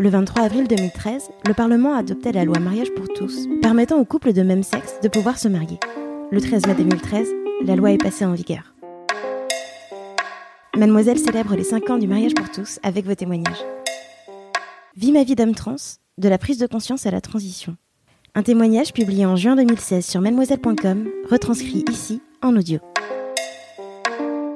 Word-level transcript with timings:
Le 0.00 0.10
23 0.10 0.44
avril 0.44 0.68
2013, 0.68 1.28
le 1.44 1.54
Parlement 1.54 1.92
a 1.92 1.98
adopté 1.98 2.30
la 2.30 2.44
loi 2.44 2.60
mariage 2.60 2.94
pour 2.94 3.08
tous, 3.08 3.48
permettant 3.60 3.98
aux 3.98 4.04
couples 4.04 4.32
de 4.32 4.42
même 4.42 4.62
sexe 4.62 5.00
de 5.02 5.08
pouvoir 5.08 5.40
se 5.40 5.48
marier. 5.48 5.80
Le 6.30 6.40
13 6.40 6.68
mai 6.68 6.74
2013, 6.76 7.28
la 7.64 7.74
loi 7.74 7.90
est 7.90 7.98
passée 7.98 8.24
en 8.24 8.32
vigueur. 8.32 8.74
Mademoiselle 10.76 11.18
célèbre 11.18 11.56
les 11.56 11.64
5 11.64 11.90
ans 11.90 11.98
du 11.98 12.06
mariage 12.06 12.34
pour 12.34 12.48
tous 12.48 12.78
avec 12.84 13.06
vos 13.06 13.16
témoignages. 13.16 13.64
Vie 14.96 15.10
ma 15.10 15.24
vie 15.24 15.34
d'homme 15.34 15.56
trans, 15.56 15.74
de 16.16 16.28
la 16.28 16.38
prise 16.38 16.58
de 16.58 16.68
conscience 16.68 17.04
à 17.06 17.10
la 17.10 17.20
transition. 17.20 17.76
Un 18.36 18.44
témoignage 18.44 18.92
publié 18.92 19.26
en 19.26 19.34
juin 19.34 19.56
2016 19.56 20.06
sur 20.06 20.20
mademoiselle.com, 20.20 21.08
retranscrit 21.28 21.84
ici 21.90 22.22
en 22.40 22.54
audio. 22.54 22.78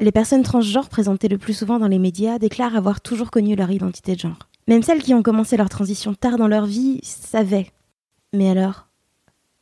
Les 0.00 0.12
personnes 0.12 0.44
transgenres 0.44 0.88
présentées 0.88 1.26
le 1.26 1.38
plus 1.38 1.54
souvent 1.54 1.80
dans 1.80 1.88
les 1.88 1.98
médias 1.98 2.38
déclarent 2.38 2.76
avoir 2.76 3.00
toujours 3.00 3.32
connu 3.32 3.56
leur 3.56 3.72
identité 3.72 4.14
de 4.14 4.20
genre. 4.20 4.51
Même 4.68 4.82
celles 4.82 5.02
qui 5.02 5.14
ont 5.14 5.22
commencé 5.22 5.56
leur 5.56 5.68
transition 5.68 6.14
tard 6.14 6.36
dans 6.36 6.48
leur 6.48 6.66
vie 6.66 7.00
savaient. 7.02 7.70
Mais 8.32 8.48
alors, 8.48 8.86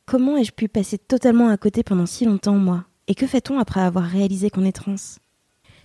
comment 0.05 0.37
ai-je 0.37 0.53
pu 0.53 0.69
passer 0.69 0.99
totalement 0.99 1.49
à 1.49 1.57
côté 1.57 1.83
pendant 1.83 2.07
si 2.07 2.25
longtemps, 2.25 2.57
moi? 2.57 2.85
Et 3.09 3.15
que 3.15 3.27
fait-on 3.27 3.59
après 3.59 3.81
avoir 3.81 4.05
réalisé 4.05 4.51
qu'on 4.51 4.65
est 4.65 4.73
trans? 4.73 4.95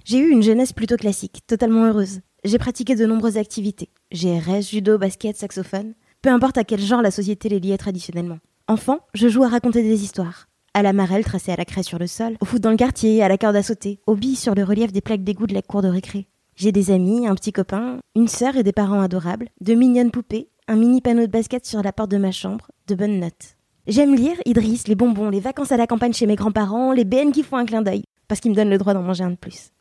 J'ai 0.03 0.19
eu 0.19 0.29
une 0.29 0.43
jeunesse 0.43 0.73
plutôt 0.73 0.97
classique, 0.97 1.41
totalement 1.47 1.85
heureuse. 1.85 2.19
J'ai 2.43 2.59
pratiqué 2.59 2.95
de 2.95 3.05
nombreuses 3.05 3.37
activités. 3.37 3.89
GRS, 4.11 4.69
judo, 4.69 4.97
basket, 4.99 5.35
saxophone. 5.35 5.93
Peu 6.21 6.29
importe 6.29 6.57
à 6.57 6.63
quel 6.63 6.79
genre 6.79 7.01
la 7.01 7.09
société 7.09 7.49
les 7.49 7.59
liait 7.59 7.77
traditionnellement. 7.77 8.39
Enfant, 8.67 8.99
je 9.13 9.27
joue 9.27 9.43
à 9.43 9.47
raconter 9.47 9.81
des 9.81 10.03
histoires. 10.03 10.47
À 10.73 10.83
la 10.83 10.91
marelle 10.91 11.23
tracée 11.23 11.53
à 11.53 11.55
la 11.55 11.65
craie 11.65 11.83
sur 11.83 11.99
le 11.99 12.07
sol, 12.07 12.35
au 12.41 12.45
foot 12.45 12.61
dans 12.61 12.71
le 12.71 12.77
quartier, 12.77 13.23
à 13.23 13.29
la 13.29 13.37
corde 13.37 13.55
à 13.55 13.63
sauter, 13.63 13.99
au 14.05 14.15
billes 14.15 14.35
sur 14.35 14.53
le 14.53 14.63
relief 14.63 14.91
des 14.91 15.01
plaques 15.01 15.23
d'égout 15.23 15.47
de 15.47 15.53
la 15.53 15.61
cour 15.61 15.81
de 15.81 15.87
récré. 15.87 16.27
J'ai 16.57 16.71
des 16.71 16.89
amis, 16.91 17.27
un 17.27 17.35
petit 17.35 17.51
copain, 17.51 17.99
une 18.15 18.29
sœur 18.29 18.55
et 18.55 18.63
des 18.63 18.71
parents 18.71 19.01
adorables, 19.01 19.49
de 19.59 19.73
mignonnes 19.73 20.11
poupées, 20.11 20.47
un 20.69 20.77
mini 20.77 21.01
panneau 21.01 21.23
de 21.23 21.31
basket 21.31 21.65
sur 21.65 21.83
la 21.83 21.91
porte 21.91 22.11
de 22.11 22.17
ma 22.17 22.31
chambre, 22.31 22.71
de 22.87 22.95
bonnes 22.95 23.19
notes. 23.19 23.57
J'aime 23.87 24.15
lire 24.15 24.37
Idriss, 24.45 24.87
les 24.87 24.95
bonbons, 24.95 25.29
les 25.29 25.41
vacances 25.41 25.73
à 25.73 25.77
la 25.77 25.85
campagne 25.85 26.13
chez 26.13 26.27
mes 26.27 26.37
grands-parents, 26.37 26.93
les 26.93 27.03
BN 27.03 27.33
qui 27.33 27.43
font 27.43 27.57
un 27.57 27.65
clin 27.65 27.81
d'œil, 27.81 28.05
parce 28.29 28.39
qu'ils 28.39 28.51
me 28.51 28.55
donnent 28.55 28.69
le 28.69 28.77
droit 28.77 28.93
d'en 28.93 29.01
manger 29.01 29.25
un 29.25 29.31
de 29.31 29.35
plus. 29.35 29.71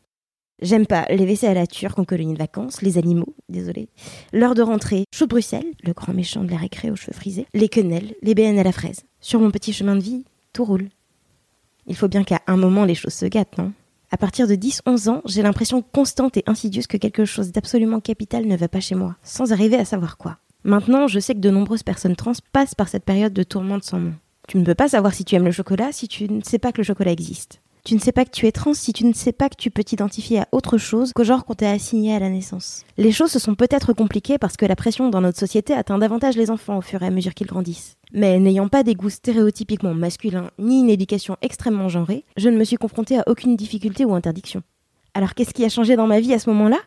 J'aime 0.61 0.85
pas 0.85 1.05
les 1.09 1.25
WC 1.25 1.47
à 1.47 1.53
la 1.53 1.65
turque 1.65 1.97
en 1.97 2.03
colonie 2.03 2.33
de 2.33 2.39
vacances, 2.39 2.81
les 2.81 2.97
animaux, 2.97 3.33
désolé, 3.47 3.87
l'heure 4.33 4.53
de 4.53 4.61
rentrée, 4.61 5.05
chou 5.13 5.27
de 5.27 5.29
Bruxelles, 5.29 5.71
le 5.81 5.93
grand 5.93 6.13
méchant 6.13 6.43
de 6.43 6.51
la 6.51 6.57
récré 6.57 6.91
aux 6.91 6.97
cheveux 6.97 7.13
frisés, 7.13 7.47
les 7.53 7.69
quenelles, 7.69 8.15
les 8.21 8.35
BN 8.35 8.59
à 8.59 8.63
la 8.63 8.73
fraise. 8.73 9.03
Sur 9.21 9.39
mon 9.39 9.49
petit 9.49 9.71
chemin 9.71 9.95
de 9.95 10.03
vie, 10.03 10.25
tout 10.51 10.65
roule. 10.65 10.89
Il 11.87 11.95
faut 11.95 12.09
bien 12.09 12.25
qu'à 12.25 12.41
un 12.47 12.57
moment 12.57 12.83
les 12.83 12.95
choses 12.95 13.13
se 13.13 13.25
gâtent, 13.25 13.57
non? 13.57 13.71
À 14.15 14.17
partir 14.17 14.47
de 14.47 14.55
10-11 14.55 15.09
ans, 15.09 15.21
j'ai 15.25 15.41
l'impression 15.41 15.81
constante 15.81 16.37
et 16.37 16.43
insidieuse 16.47 16.87
que 16.87 16.95
quelque 16.95 17.25
chose 17.25 17.51
d'absolument 17.51 17.99
capital 17.99 18.45
ne 18.45 18.55
va 18.55 18.69
pas 18.69 18.79
chez 18.79 18.95
moi, 18.95 19.17
sans 19.23 19.51
arriver 19.51 19.75
à 19.75 19.83
savoir 19.83 20.15
quoi. 20.15 20.37
Maintenant, 20.63 21.09
je 21.09 21.19
sais 21.19 21.33
que 21.33 21.41
de 21.41 21.49
nombreuses 21.49 21.83
personnes 21.83 22.15
trans 22.15 22.31
passent 22.53 22.75
par 22.75 22.87
cette 22.87 23.03
période 23.03 23.33
de 23.33 23.43
tourmente 23.43 23.83
sans 23.83 23.99
nom. 23.99 24.13
Tu 24.47 24.57
ne 24.57 24.63
peux 24.63 24.73
pas 24.73 24.87
savoir 24.87 25.13
si 25.13 25.25
tu 25.25 25.35
aimes 25.35 25.43
le 25.43 25.51
chocolat 25.51 25.91
si 25.91 26.07
tu 26.07 26.31
ne 26.31 26.39
sais 26.39 26.59
pas 26.59 26.71
que 26.71 26.77
le 26.77 26.85
chocolat 26.85 27.11
existe. 27.11 27.59
Tu 27.85 27.93
ne 27.93 27.99
sais 27.99 28.11
pas 28.11 28.25
que 28.25 28.31
tu 28.31 28.47
es 28.47 28.51
trans 28.51 28.73
si 28.73 28.93
tu 28.93 29.05
ne 29.05 29.13
sais 29.13 29.31
pas 29.31 29.47
que 29.47 29.55
tu 29.55 29.69
peux 29.69 29.83
t'identifier 29.83 30.39
à 30.39 30.47
autre 30.51 30.79
chose 30.79 31.13
qu'au 31.13 31.23
genre 31.23 31.45
qu'on 31.45 31.53
t'a 31.53 31.69
assigné 31.69 32.15
à 32.15 32.19
la 32.19 32.29
naissance. 32.31 32.83
Les 32.97 33.11
choses 33.11 33.29
se 33.29 33.37
sont 33.37 33.53
peut-être 33.53 33.93
compliquées 33.93 34.39
parce 34.39 34.57
que 34.57 34.65
la 34.65 34.75
pression 34.75 35.09
dans 35.09 35.21
notre 35.21 35.37
société 35.37 35.71
atteint 35.71 35.99
davantage 35.99 36.35
les 36.35 36.49
enfants 36.49 36.79
au 36.79 36.81
fur 36.81 37.03
et 37.03 37.05
à 37.05 37.11
mesure 37.11 37.35
qu'ils 37.35 37.45
grandissent. 37.45 37.95
Mais 38.11 38.39
n'ayant 38.39 38.69
pas 38.69 38.81
des 38.81 38.95
goûts 38.95 39.11
stéréotypiquement 39.11 39.93
masculins 39.93 40.49
ni 40.57 40.79
une 40.79 40.89
éducation 40.89 41.37
extrêmement 41.43 41.87
genrée, 41.87 42.25
je 42.37 42.49
ne 42.49 42.57
me 42.57 42.63
suis 42.63 42.77
confrontée 42.77 43.19
à 43.19 43.23
aucune 43.27 43.55
difficulté 43.55 44.03
ou 44.03 44.15
interdiction. 44.15 44.63
Alors 45.13 45.35
qu'est-ce 45.35 45.53
qui 45.53 45.63
a 45.63 45.69
changé 45.69 45.95
dans 45.95 46.07
ma 46.07 46.19
vie 46.19 46.33
à 46.33 46.39
ce 46.39 46.49
moment-là? 46.49 46.79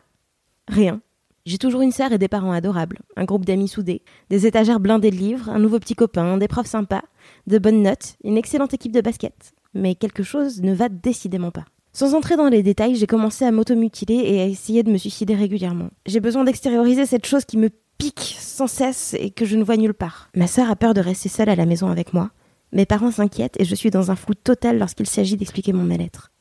Rien. 0.67 0.99
J'ai 1.45 1.59
toujours 1.59 1.79
une 1.79 1.93
sœur 1.93 2.11
et 2.11 2.17
des 2.17 2.27
parents 2.27 2.51
adorables, 2.51 2.99
un 3.15 3.23
groupe 3.23 3.45
d'amis 3.45 3.69
soudés, 3.69 4.01
des 4.29 4.45
étagères 4.45 4.81
blindées 4.81 5.11
de 5.11 5.15
livres, 5.15 5.47
un 5.47 5.59
nouveau 5.59 5.79
petit 5.79 5.95
copain, 5.95 6.37
des 6.37 6.49
profs 6.49 6.67
sympas, 6.67 7.03
de 7.47 7.57
bonnes 7.57 7.83
notes, 7.83 8.17
une 8.25 8.37
excellente 8.37 8.73
équipe 8.73 8.91
de 8.91 8.99
basket 8.99 9.53
mais 9.73 9.95
quelque 9.95 10.23
chose 10.23 10.61
ne 10.61 10.73
va 10.73 10.89
décidément 10.89 11.51
pas. 11.51 11.65
Sans 11.91 12.13
entrer 12.13 12.37
dans 12.37 12.49
les 12.49 12.63
détails, 12.63 12.95
j'ai 12.95 13.07
commencé 13.07 13.45
à 13.45 13.51
m'automutiler 13.51 14.15
et 14.15 14.41
à 14.41 14.45
essayer 14.45 14.83
de 14.83 14.91
me 14.91 14.97
suicider 14.97 15.35
régulièrement. 15.35 15.89
J'ai 16.05 16.19
besoin 16.19 16.43
d'extérioriser 16.43 17.05
cette 17.05 17.25
chose 17.25 17.45
qui 17.45 17.57
me 17.57 17.69
pique 17.97 18.37
sans 18.39 18.67
cesse 18.67 19.15
et 19.19 19.31
que 19.31 19.45
je 19.45 19.57
ne 19.57 19.63
vois 19.63 19.77
nulle 19.77 19.93
part. 19.93 20.29
Ma 20.35 20.47
sœur 20.47 20.69
a 20.69 20.75
peur 20.75 20.93
de 20.93 21.01
rester 21.01 21.29
seule 21.29 21.49
à 21.49 21.55
la 21.55 21.65
maison 21.65 21.87
avec 21.87 22.13
moi. 22.13 22.31
Mes 22.71 22.85
parents 22.85 23.11
s'inquiètent 23.11 23.59
et 23.59 23.65
je 23.65 23.75
suis 23.75 23.89
dans 23.89 24.11
un 24.11 24.15
flou 24.15 24.35
total 24.35 24.77
lorsqu'il 24.77 25.07
s'agit 25.07 25.37
d'expliquer 25.37 25.73
mon 25.73 25.83
mal-être. 25.83 26.31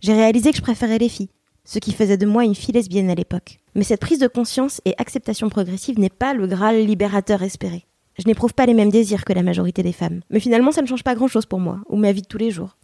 J'ai 0.00 0.14
réalisé 0.14 0.50
que 0.50 0.56
je 0.56 0.62
préférais 0.62 0.98
les 0.98 1.08
filles, 1.08 1.30
ce 1.64 1.78
qui 1.78 1.92
faisait 1.92 2.16
de 2.16 2.26
moi 2.26 2.44
une 2.44 2.54
fille 2.54 2.74
lesbienne 2.74 3.10
à 3.10 3.14
l'époque. 3.14 3.58
Mais 3.74 3.84
cette 3.84 4.00
prise 4.00 4.18
de 4.18 4.28
conscience 4.28 4.80
et 4.84 4.94
acceptation 4.98 5.48
progressive 5.48 5.98
n'est 5.98 6.08
pas 6.08 6.34
le 6.34 6.46
Graal 6.46 6.84
libérateur 6.84 7.42
espéré. 7.42 7.86
Je 8.18 8.26
n'éprouve 8.26 8.54
pas 8.54 8.66
les 8.66 8.74
mêmes 8.74 8.90
désirs 8.90 9.24
que 9.24 9.32
la 9.32 9.42
majorité 9.42 9.82
des 9.82 9.92
femmes. 9.92 10.20
Mais 10.30 10.40
finalement, 10.40 10.72
ça 10.72 10.82
ne 10.82 10.86
change 10.86 11.04
pas 11.04 11.14
grand-chose 11.14 11.46
pour 11.46 11.60
moi, 11.60 11.80
ou 11.88 11.96
ma 11.96 12.12
vie 12.12 12.22
de 12.22 12.26
tous 12.26 12.38
les 12.38 12.50
jours. 12.50 12.76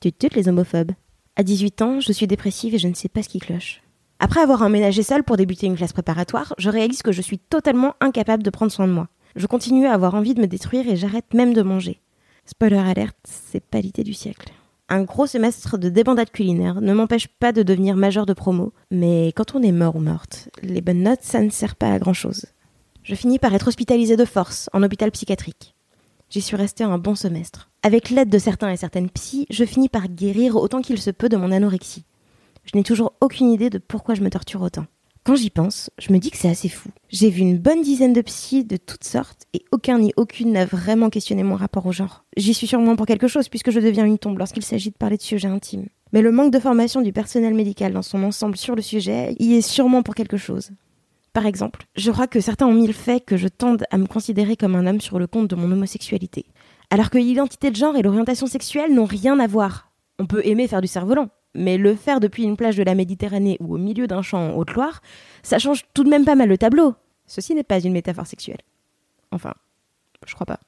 Tu 0.00 0.12
toutes 0.12 0.34
les 0.34 0.48
homophobes. 0.48 0.92
À 1.36 1.42
18 1.42 1.82
ans, 1.82 2.00
je 2.00 2.12
suis 2.12 2.26
dépressive 2.26 2.74
et 2.74 2.78
je 2.78 2.88
ne 2.88 2.94
sais 2.94 3.08
pas 3.08 3.22
ce 3.22 3.28
qui 3.28 3.38
cloche. 3.38 3.82
Après 4.18 4.40
avoir 4.40 4.62
emménagé 4.62 5.02
seule 5.02 5.24
pour 5.24 5.36
débuter 5.36 5.66
une 5.66 5.76
classe 5.76 5.92
préparatoire, 5.92 6.54
je 6.58 6.70
réalise 6.70 7.02
que 7.02 7.12
je 7.12 7.22
suis 7.22 7.38
totalement 7.38 7.94
incapable 8.00 8.42
de 8.42 8.50
prendre 8.50 8.70
soin 8.70 8.86
de 8.86 8.92
moi. 8.92 9.08
Je 9.34 9.46
continue 9.46 9.86
à 9.86 9.94
avoir 9.94 10.14
envie 10.14 10.34
de 10.34 10.40
me 10.40 10.46
détruire 10.46 10.88
et 10.88 10.96
j'arrête 10.96 11.34
même 11.34 11.54
de 11.54 11.62
manger. 11.62 12.00
Spoiler 12.44 12.76
alerte, 12.76 13.16
c'est 13.24 13.64
pas 13.64 13.80
l'idée 13.80 14.04
du 14.04 14.14
siècle. 14.14 14.52
Un 14.88 15.02
gros 15.02 15.26
semestre 15.26 15.78
de 15.78 15.88
débandade 15.88 16.30
culinaire 16.30 16.80
ne 16.82 16.92
m'empêche 16.92 17.26
pas 17.26 17.52
de 17.52 17.62
devenir 17.62 17.96
majeur 17.96 18.26
de 18.26 18.34
promo, 18.34 18.72
mais 18.90 19.32
quand 19.34 19.54
on 19.54 19.62
est 19.62 19.72
mort 19.72 19.96
ou 19.96 20.00
morte, 20.00 20.50
les 20.62 20.82
bonnes 20.82 21.02
notes, 21.02 21.22
ça 21.22 21.40
ne 21.40 21.50
sert 21.50 21.74
pas 21.74 21.92
à 21.92 21.98
grand 21.98 22.12
chose 22.12 22.44
je 23.04 23.14
finis 23.14 23.38
par 23.38 23.54
être 23.54 23.68
hospitalisée 23.68 24.16
de 24.16 24.24
force 24.24 24.68
en 24.72 24.82
hôpital 24.82 25.10
psychiatrique. 25.10 25.74
J'y 26.30 26.40
suis 26.40 26.56
restée 26.56 26.84
un 26.84 26.98
bon 26.98 27.14
semestre. 27.14 27.70
Avec 27.82 28.08
l'aide 28.10 28.30
de 28.30 28.38
certains 28.38 28.70
et 28.70 28.76
certaines 28.76 29.10
psys, 29.10 29.46
je 29.50 29.64
finis 29.64 29.90
par 29.90 30.08
guérir 30.08 30.56
autant 30.56 30.80
qu'il 30.80 30.98
se 30.98 31.10
peut 31.10 31.28
de 31.28 31.36
mon 31.36 31.52
anorexie. 31.52 32.06
Je 32.64 32.76
n'ai 32.76 32.82
toujours 32.82 33.12
aucune 33.20 33.50
idée 33.50 33.68
de 33.68 33.78
pourquoi 33.78 34.14
je 34.14 34.22
me 34.22 34.30
torture 34.30 34.62
autant. 34.62 34.86
Quand 35.22 35.36
j'y 35.36 35.50
pense, 35.50 35.90
je 35.98 36.12
me 36.12 36.18
dis 36.18 36.30
que 36.30 36.36
c'est 36.36 36.48
assez 36.48 36.68
fou. 36.68 36.90
J'ai 37.10 37.30
vu 37.30 37.42
une 37.42 37.58
bonne 37.58 37.82
dizaine 37.82 38.14
de 38.14 38.22
psys 38.22 38.64
de 38.64 38.76
toutes 38.76 39.04
sortes 39.04 39.44
et 39.52 39.64
aucun 39.70 39.98
ni 39.98 40.12
aucune 40.16 40.52
n'a 40.52 40.64
vraiment 40.64 41.08
questionné 41.08 41.42
mon 41.42 41.56
rapport 41.56 41.86
au 41.86 41.92
genre. 41.92 42.24
J'y 42.36 42.52
suis 42.52 42.66
sûrement 42.66 42.96
pour 42.96 43.06
quelque 43.06 43.28
chose 43.28 43.48
puisque 43.48 43.70
je 43.70 43.80
deviens 43.80 44.04
une 44.06 44.18
tombe 44.18 44.38
lorsqu'il 44.38 44.64
s'agit 44.64 44.90
de 44.90 44.96
parler 44.96 45.18
de 45.18 45.22
sujets 45.22 45.48
intimes. 45.48 45.86
Mais 46.12 46.22
le 46.22 46.32
manque 46.32 46.52
de 46.52 46.58
formation 46.58 47.00
du 47.00 47.12
personnel 47.12 47.54
médical 47.54 47.92
dans 47.92 48.02
son 48.02 48.22
ensemble 48.22 48.56
sur 48.56 48.74
le 48.74 48.82
sujet 48.82 49.34
y 49.38 49.54
est 49.54 49.62
sûrement 49.62 50.02
pour 50.02 50.14
quelque 50.14 50.36
chose. 50.36 50.70
Par 51.34 51.46
exemple, 51.46 51.84
je 51.96 52.12
crois 52.12 52.28
que 52.28 52.40
certains 52.40 52.66
ont 52.66 52.72
mis 52.72 52.86
le 52.86 52.92
fait 52.92 53.18
que 53.18 53.36
je 53.36 53.48
tende 53.48 53.84
à 53.90 53.98
me 53.98 54.06
considérer 54.06 54.56
comme 54.56 54.76
un 54.76 54.86
homme 54.86 55.00
sur 55.00 55.18
le 55.18 55.26
compte 55.26 55.48
de 55.48 55.56
mon 55.56 55.70
homosexualité. 55.70 56.46
Alors 56.90 57.10
que 57.10 57.18
l'identité 57.18 57.72
de 57.72 57.76
genre 57.76 57.96
et 57.96 58.02
l'orientation 58.02 58.46
sexuelle 58.46 58.94
n'ont 58.94 59.04
rien 59.04 59.40
à 59.40 59.48
voir. 59.48 59.90
On 60.20 60.26
peut 60.26 60.46
aimer 60.46 60.68
faire 60.68 60.80
du 60.80 60.86
cerf-volant, 60.86 61.30
mais 61.52 61.76
le 61.76 61.96
faire 61.96 62.20
depuis 62.20 62.44
une 62.44 62.56
plage 62.56 62.76
de 62.76 62.84
la 62.84 62.94
Méditerranée 62.94 63.56
ou 63.58 63.74
au 63.74 63.78
milieu 63.78 64.06
d'un 64.06 64.22
champ 64.22 64.52
en 64.52 64.56
Haute-Loire, 64.56 65.02
ça 65.42 65.58
change 65.58 65.86
tout 65.92 66.04
de 66.04 66.08
même 66.08 66.24
pas 66.24 66.36
mal 66.36 66.48
le 66.48 66.56
tableau. 66.56 66.94
Ceci 67.26 67.52
n'est 67.56 67.64
pas 67.64 67.80
une 67.80 67.94
métaphore 67.94 68.28
sexuelle. 68.28 68.60
Enfin, 69.32 69.54
je 70.24 70.34
crois 70.34 70.46
pas. 70.46 70.60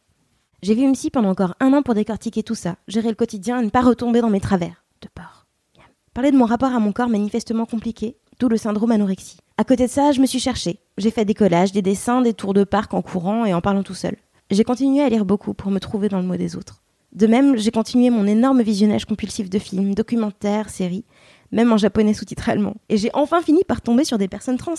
J'ai 0.63 0.75
vu 0.75 0.83
une 0.83 0.97
pendant 1.13 1.31
encore 1.31 1.55
un 1.61 1.75
an 1.75 1.83
pour 1.83 1.95
décortiquer 1.95 2.43
tout 2.43 2.57
ça, 2.57 2.75
gérer 2.89 3.11
le 3.11 3.15
quotidien 3.15 3.61
et 3.61 3.65
ne 3.65 3.71
pas 3.71 3.83
retomber 3.83 4.21
dans 4.21 4.31
mes 4.31 4.41
travers. 4.41 4.85
De 5.01 5.09
peur. 5.15 5.47
Parler 6.13 6.33
de 6.33 6.37
mon 6.37 6.47
rapport 6.47 6.73
à 6.73 6.81
mon 6.81 6.93
corps 6.93 7.11
manifestement 7.11 7.67
compliqué, 7.67 8.17
d'où 8.39 8.49
le 8.49 8.57
syndrome 8.57 8.93
anorexie. 8.93 9.39
À 9.59 9.65
côté 9.65 9.87
de 9.87 9.91
ça, 9.91 10.13
je 10.13 10.21
me 10.21 10.27
suis 10.27 10.39
cherchée. 10.39 10.79
J'ai 10.99 11.11
fait 11.11 11.25
des 11.25 11.35
collages, 11.35 11.73
des 11.73 11.83
dessins, 11.83 12.23
des 12.23 12.35
tours 12.35 12.55
de 12.55 12.65
parc 12.65 12.95
en 12.95 13.03
courant 13.03 13.45
et 13.45 13.55
en 13.55 13.61
parlant 13.61 13.83
tout 13.83 13.95
seul. 13.95 14.17
J'ai 14.51 14.65
continué 14.65 15.03
à 15.03 15.09
lire 15.09 15.25
beaucoup 15.25 15.55
pour 15.55 15.71
me 15.71 15.81
trouver 15.81 16.09
dans 16.09 16.21
le 16.21 16.27
mot 16.27 16.37
des 16.37 16.57
autres. 16.57 16.83
De 17.13 17.27
même, 17.27 17.57
j'ai 17.57 17.71
continué 17.71 18.11
mon 18.11 18.27
énorme 18.27 18.63
visionnage 18.63 19.07
compulsif 19.07 19.49
de 19.49 19.59
films, 19.59 19.95
documentaires, 19.95 20.69
séries, 20.69 21.05
même 21.51 21.73
en 21.73 21.79
japonais 21.79 22.13
sous-titré 22.13 22.53
allemand. 22.53 22.75
Et 22.89 22.99
j'ai 22.99 23.11
enfin 23.15 23.41
fini 23.41 23.65
par 23.65 23.81
tomber 23.81 24.05
sur 24.05 24.19
des 24.19 24.29
personnes 24.29 24.59
trans. 24.59 24.75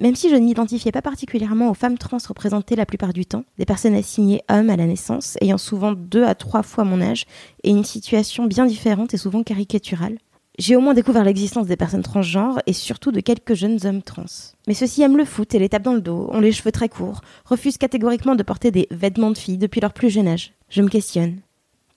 Même 0.00 0.16
si 0.16 0.28
je 0.28 0.34
ne 0.34 0.40
m'identifiais 0.40 0.90
pas 0.90 1.02
particulièrement 1.02 1.70
aux 1.70 1.74
femmes 1.74 1.98
trans 1.98 2.18
représentées 2.28 2.74
la 2.74 2.86
plupart 2.86 3.12
du 3.12 3.26
temps, 3.26 3.44
des 3.58 3.64
personnes 3.64 3.94
assignées 3.94 4.42
hommes 4.50 4.70
à 4.70 4.76
la 4.76 4.86
naissance, 4.86 5.36
ayant 5.40 5.58
souvent 5.58 5.92
deux 5.92 6.24
à 6.24 6.34
trois 6.34 6.62
fois 6.62 6.84
mon 6.84 7.00
âge 7.00 7.26
et 7.62 7.70
une 7.70 7.84
situation 7.84 8.46
bien 8.46 8.66
différente 8.66 9.14
et 9.14 9.18
souvent 9.18 9.44
caricaturale, 9.44 10.18
J'ai 10.56 10.76
au 10.76 10.80
moins 10.80 10.94
découvert 10.94 11.24
l'existence 11.24 11.66
des 11.66 11.76
personnes 11.76 12.04
transgenres 12.04 12.60
et 12.66 12.72
surtout 12.72 13.10
de 13.10 13.18
quelques 13.18 13.54
jeunes 13.54 13.80
hommes 13.84 14.02
trans. 14.02 14.24
Mais 14.68 14.74
ceux-ci 14.74 15.02
aiment 15.02 15.16
le 15.16 15.24
foot 15.24 15.52
et 15.52 15.58
les 15.58 15.68
tapent 15.68 15.82
dans 15.82 15.94
le 15.94 16.00
dos, 16.00 16.28
ont 16.30 16.38
les 16.38 16.52
cheveux 16.52 16.70
très 16.70 16.88
courts, 16.88 17.22
refusent 17.44 17.76
catégoriquement 17.76 18.36
de 18.36 18.44
porter 18.44 18.70
des 18.70 18.86
vêtements 18.92 19.32
de 19.32 19.38
filles 19.38 19.58
depuis 19.58 19.80
leur 19.80 19.92
plus 19.92 20.10
jeune 20.10 20.28
âge. 20.28 20.52
Je 20.68 20.82
me 20.82 20.88
questionne. 20.88 21.38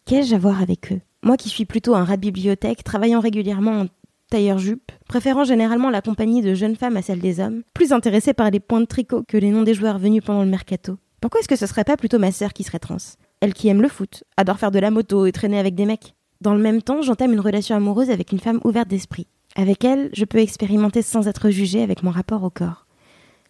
Qu'ai-je 0.06 0.34
à 0.34 0.40
voir 0.40 0.60
avec 0.60 0.92
eux? 0.92 1.02
Moi 1.22 1.38
qui 1.38 1.50
suis 1.50 1.66
plutôt 1.66 1.94
un 1.94 2.04
rat 2.04 2.18
de 2.18 2.22
bibliothèque, 2.22 2.84
travaillant 2.84 3.20
régulièrement 3.20 3.82
en 3.82 3.86
tailleur-jupe, 4.32 4.92
préférant 5.08 5.44
généralement 5.44 5.92
la 5.92 6.02
compagnie 6.02 6.42
de 6.42 6.56
jeunes 6.56 6.76
femmes 6.76 6.98
à 6.98 7.04
celle 7.04 7.20
des 7.20 7.40
hommes, 7.40 7.62
plus 7.76 7.94
intéressée 7.94 8.34
par 8.34 8.50
les 8.50 8.60
points 8.60 8.82
de 8.82 8.86
tricot 8.86 9.24
que 9.28 9.38
les 9.38 9.52
noms 9.52 9.64
des 9.64 9.76
joueurs 9.76 10.00
venus 10.00 10.24
pendant 10.24 10.44
le 10.44 10.50
mercato. 10.50 10.98
Pourquoi 11.22 11.42
est-ce 11.42 11.48
que 11.48 11.56
ce 11.56 11.68
serait 11.68 11.84
pas 11.84 11.98
plutôt 11.98 12.20
ma 12.20 12.32
sœur 12.32 12.54
qui 12.54 12.64
serait 12.64 12.80
trans? 12.80 12.98
Elle 13.40 13.54
qui 13.54 13.68
aime 13.68 13.84
le 13.84 13.88
foot, 13.88 14.24
adore 14.36 14.58
faire 14.58 14.72
de 14.72 14.80
la 14.80 14.90
moto 14.90 15.28
et 15.28 15.32
traîner 15.32 15.60
avec 15.60 15.76
des 15.76 15.86
mecs. 15.86 16.16
Dans 16.42 16.54
le 16.54 16.62
même 16.62 16.82
temps, 16.82 17.02
j'entame 17.02 17.34
une 17.34 17.40
relation 17.40 17.76
amoureuse 17.76 18.12
avec 18.12 18.32
une 18.32 18.40
femme 18.40 18.60
ouverte 18.64 18.88
d'esprit. 18.88 19.28
Avec 19.56 19.84
elle, 19.84 20.10
je 20.14 20.24
peux 20.24 20.38
expérimenter 20.38 21.02
sans 21.02 21.28
être 21.28 21.50
jugée 21.50 21.82
avec 21.82 22.04
mon 22.04 22.12
rapport 22.12 22.44
au 22.44 22.52
corps. 22.52 22.86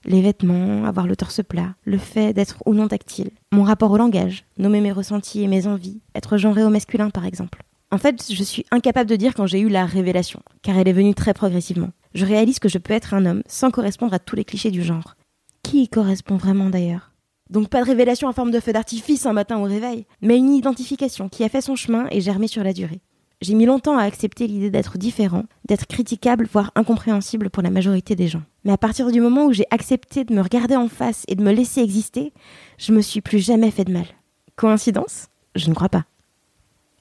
Les 0.06 0.22
vêtements, 0.22 0.86
avoir 0.86 1.06
le 1.06 1.18
torse 1.18 1.42
plat, 1.44 1.76
le 1.84 1.98
fait 1.98 2.32
d'être 2.32 2.64
ou 2.66 2.74
non 2.74 2.88
tactile, 2.88 3.32
mon 3.52 3.64
rapport 3.64 3.92
au 3.92 3.98
langage, 3.98 4.46
nommer 4.58 4.80
mes 4.80 4.94
ressentis 4.94 5.42
et 5.42 5.48
mes 5.48 5.68
envies, 5.68 6.00
être 6.16 6.38
genré 6.38 6.64
au 6.64 6.70
masculin 6.70 7.10
par 7.10 7.26
exemple. 7.26 7.64
En 7.92 7.98
fait, 7.98 8.32
je 8.32 8.44
suis 8.44 8.66
incapable 8.72 9.10
de 9.10 9.16
dire 9.18 9.34
quand 9.34 9.48
j'ai 9.48 9.60
eu 9.60 9.70
la 9.70 9.86
révélation, 9.86 10.42
car 10.62 10.78
elle 10.78 10.88
est 10.88 10.94
venue 10.94 11.14
très 11.14 11.34
progressivement. 11.34 11.90
Je 12.14 12.26
réalise 12.26 12.60
que 12.60 12.70
je 12.70 12.78
peux 12.78 12.94
être 12.94 13.14
un 13.14 13.26
homme 13.26 13.44
sans 13.48 13.72
correspondre 13.72 14.14
à 14.14 14.20
tous 14.20 14.36
les 14.36 14.46
clichés 14.46 14.72
du 14.72 14.84
genre. 14.84 15.16
Qui 15.64 15.84
y 15.84 15.88
correspond 15.90 16.38
vraiment 16.38 16.70
d'ailleurs? 16.70 17.12
Donc 17.50 17.70
pas 17.70 17.82
de 17.82 17.88
révélation 17.88 18.28
en 18.28 18.34
forme 18.34 18.52
de 18.52 18.60
feu 18.60 18.74
d'artifice 18.74 19.26
un 19.26 19.34
matin 19.34 19.58
au 19.58 19.64
réveil, 19.64 20.06
mais 20.22 20.38
une 20.38 20.54
identification 20.54 21.30
qui 21.30 21.44
a 21.44 21.50
fait 21.50 21.62
son 21.62 21.76
chemin 21.76 22.08
et 22.12 22.22
germé 22.22 22.48
sur 22.48 22.64
la 22.64 22.74
durée. 22.74 23.02
J'ai 23.42 23.54
mis 23.54 23.68
longtemps 23.68 23.98
à 23.98 24.04
accepter 24.04 24.48
l'idée 24.48 24.72
d'être 24.72 24.98
différent, 24.98 25.44
d'être 25.66 25.86
critiquable, 25.86 26.48
voire 26.52 26.72
incompréhensible 26.76 27.52
pour 27.52 27.62
la 27.62 27.70
majorité 27.70 28.16
des 28.16 28.28
gens. 28.28 28.42
Mais 28.64 28.72
à 28.72 28.78
partir 28.78 29.12
du 29.12 29.22
moment 29.22 29.46
où 29.46 29.54
j'ai 29.54 29.68
accepté 29.70 30.24
de 30.24 30.34
me 30.34 30.42
regarder 30.42 30.76
en 30.76 30.88
face 30.88 31.24
et 31.28 31.36
de 31.36 31.44
me 31.44 31.52
laisser 31.52 31.82
exister, 31.82 32.34
je 32.80 32.94
me 32.94 33.02
suis 33.02 33.22
plus 33.22 33.40
jamais 33.40 33.70
fait 33.70 33.86
de 33.86 33.94
mal. 33.94 34.08
Coïncidence? 34.56 35.28
Je 35.56 35.70
ne 35.70 35.76
crois 35.76 35.90
pas. 35.90 36.06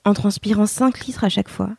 En 0.04 0.12
transpirant 0.12 0.66
5 0.66 1.06
litres 1.06 1.24
à 1.24 1.30
chaque 1.30 1.48
fois, 1.48 1.70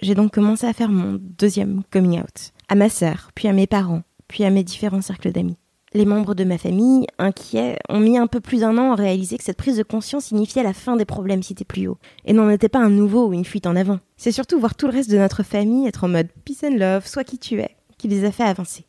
j'ai 0.00 0.14
donc 0.14 0.32
commencé 0.32 0.64
à 0.64 0.72
faire 0.72 0.90
mon 0.90 1.18
deuxième 1.20 1.82
coming 1.90 2.20
out. 2.20 2.52
À 2.68 2.76
ma 2.76 2.88
sœur, 2.88 3.30
puis 3.34 3.48
à 3.48 3.52
mes 3.52 3.66
parents, 3.66 4.02
puis 4.28 4.44
à 4.44 4.50
mes 4.50 4.62
différents 4.62 5.02
cercles 5.02 5.32
d'amis. 5.32 5.56
Les 5.96 6.06
membres 6.06 6.34
de 6.34 6.42
ma 6.42 6.58
famille, 6.58 7.06
inquiets, 7.18 7.78
ont 7.88 8.00
mis 8.00 8.18
un 8.18 8.26
peu 8.26 8.40
plus 8.40 8.62
d'un 8.62 8.76
an 8.78 8.90
à 8.90 8.94
réaliser 8.96 9.38
que 9.38 9.44
cette 9.44 9.56
prise 9.56 9.76
de 9.76 9.84
conscience 9.84 10.24
signifiait 10.24 10.64
la 10.64 10.72
fin 10.72 10.96
des 10.96 11.04
problèmes 11.04 11.44
cités 11.44 11.64
plus 11.64 11.86
haut, 11.86 11.98
et 12.24 12.32
n'en 12.32 12.50
était 12.50 12.68
pas 12.68 12.80
un 12.80 12.90
nouveau 12.90 13.28
ou 13.28 13.32
une 13.32 13.44
fuite 13.44 13.68
en 13.68 13.76
avant. 13.76 14.00
C'est 14.16 14.32
surtout 14.32 14.58
voir 14.58 14.74
tout 14.74 14.88
le 14.88 14.92
reste 14.92 15.08
de 15.08 15.18
notre 15.18 15.44
famille 15.44 15.86
être 15.86 16.02
en 16.02 16.08
mode 16.08 16.26
peace 16.44 16.66
and 16.66 16.78
love, 16.78 17.06
soit 17.06 17.22
qui 17.22 17.38
tu 17.38 17.60
es, 17.60 17.76
qui 17.96 18.08
les 18.08 18.24
a 18.24 18.32
fait 18.32 18.42
avancer. 18.42 18.86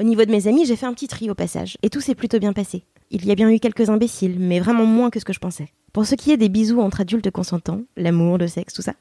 Au 0.00 0.02
niveau 0.02 0.24
de 0.24 0.32
mes 0.32 0.48
amis, 0.48 0.66
j'ai 0.66 0.74
fait 0.74 0.86
un 0.86 0.92
petit 0.92 1.06
tri 1.06 1.30
au 1.30 1.36
passage, 1.36 1.78
et 1.84 1.88
tout 1.88 2.00
s'est 2.00 2.16
plutôt 2.16 2.40
bien 2.40 2.52
passé. 2.52 2.84
Il 3.12 3.24
y 3.24 3.30
a 3.30 3.36
bien 3.36 3.48
eu 3.48 3.60
quelques 3.60 3.88
imbéciles, 3.88 4.40
mais 4.40 4.58
vraiment 4.58 4.86
moins 4.86 5.10
que 5.10 5.20
ce 5.20 5.24
que 5.24 5.32
je 5.32 5.38
pensais. 5.38 5.68
Pour 5.92 6.04
ce 6.04 6.16
qui 6.16 6.32
est 6.32 6.36
des 6.36 6.48
bisous 6.48 6.80
entre 6.80 7.02
adultes 7.02 7.30
consentants, 7.30 7.82
l'amour, 7.96 8.38
le 8.38 8.48
sexe, 8.48 8.74
tout 8.74 8.82
ça, 8.82 8.94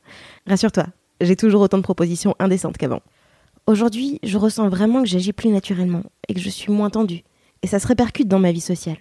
rassure-toi, 0.46 0.86
j'ai 1.20 1.36
toujours 1.36 1.62
autant 1.62 1.80
de 1.80 1.84
propositions 1.84 2.36
indécentes 2.38 2.78
qu'avant. 2.78 3.02
Aujourd'hui, 3.66 4.20
je 4.24 4.38
ressens 4.38 4.68
vraiment 4.68 5.02
que 5.02 5.08
j'agis 5.08 5.32
plus 5.32 5.50
naturellement 5.50 6.04
et 6.28 6.34
que 6.34 6.42
je 6.42 6.50
suis 6.50 6.72
moins 6.72 6.90
tendue. 6.90 7.24
Et 7.62 7.68
ça 7.68 7.80
se 7.80 7.88
répercute 7.88 8.28
dans 8.28 8.40
ma 8.40 8.52
vie 8.52 8.60
sociale. 8.60 8.98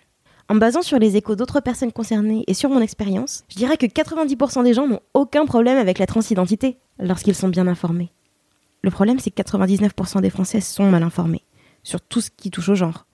En 0.48 0.54
me 0.54 0.60
basant 0.60 0.82
sur 0.82 1.00
les 1.00 1.16
échos 1.16 1.34
d'autres 1.34 1.58
personnes 1.58 1.90
concernées 1.90 2.44
et 2.46 2.54
sur 2.54 2.70
mon 2.70 2.80
expérience, 2.80 3.42
je 3.48 3.56
dirais 3.56 3.76
que 3.76 3.86
90% 3.86 4.62
des 4.62 4.72
gens 4.72 4.86
n'ont 4.86 5.00
aucun 5.14 5.46
problème 5.46 5.78
avec 5.78 5.98
la 5.98 6.06
transidentité 6.06 6.76
lorsqu'ils 7.00 7.34
sont 7.34 7.48
bien 7.48 7.66
informés. 7.66 8.12
Le 8.82 8.90
problème, 8.92 9.18
c'est 9.18 9.32
que 9.32 9.42
99% 9.42 10.20
des 10.20 10.30
Français 10.30 10.60
sont 10.60 10.88
mal 10.88 11.02
informés 11.02 11.42
sur 11.82 12.00
tout 12.00 12.20
ce 12.20 12.30
qui 12.30 12.50
touche 12.50 12.68
au 12.68 12.74
genre. 12.76 13.06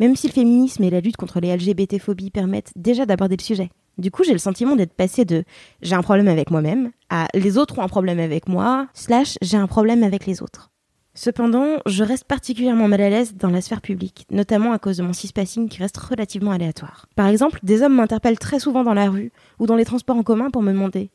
Même 0.00 0.16
si 0.16 0.26
le 0.26 0.32
féminisme 0.32 0.84
et 0.84 0.90
la 0.90 1.00
lutte 1.00 1.18
contre 1.18 1.38
les 1.38 1.54
LGBT-phobies 1.54 2.30
permettent 2.30 2.72
déjà 2.76 3.04
d'aborder 3.04 3.36
le 3.36 3.42
sujet. 3.42 3.70
Du 3.98 4.10
coup, 4.10 4.24
j'ai 4.24 4.32
le 4.32 4.38
sentiment 4.38 4.74
d'être 4.74 4.94
passé 4.94 5.26
de 5.26 5.44
j'ai 5.82 5.94
un 5.94 6.02
problème 6.02 6.28
avec 6.28 6.50
moi-même 6.50 6.92
à 7.10 7.28
les 7.34 7.58
autres 7.58 7.78
ont 7.78 7.82
un 7.82 7.88
problème 7.88 8.20
avec 8.20 8.48
moi, 8.48 8.88
slash 8.94 9.36
j'ai 9.42 9.58
un 9.58 9.66
problème 9.66 10.02
avec 10.02 10.24
les 10.24 10.42
autres. 10.42 10.70
Cependant, 11.16 11.78
je 11.86 12.02
reste 12.02 12.24
particulièrement 12.24 12.88
mal 12.88 13.00
à 13.00 13.08
l'aise 13.08 13.36
dans 13.36 13.50
la 13.50 13.60
sphère 13.60 13.80
publique, 13.80 14.26
notamment 14.30 14.72
à 14.72 14.80
cause 14.80 14.96
de 14.96 15.04
mon 15.04 15.12
cispassing 15.12 15.68
qui 15.68 15.78
reste 15.78 15.96
relativement 15.96 16.50
aléatoire. 16.50 17.06
Par 17.14 17.28
exemple, 17.28 17.60
des 17.62 17.82
hommes 17.82 17.94
m'interpellent 17.94 18.38
très 18.38 18.58
souvent 18.58 18.82
dans 18.82 18.94
la 18.94 19.08
rue 19.08 19.30
ou 19.60 19.66
dans 19.66 19.76
les 19.76 19.84
transports 19.84 20.16
en 20.16 20.24
commun 20.24 20.50
pour 20.50 20.62
me 20.62 20.72
demander 20.72 21.10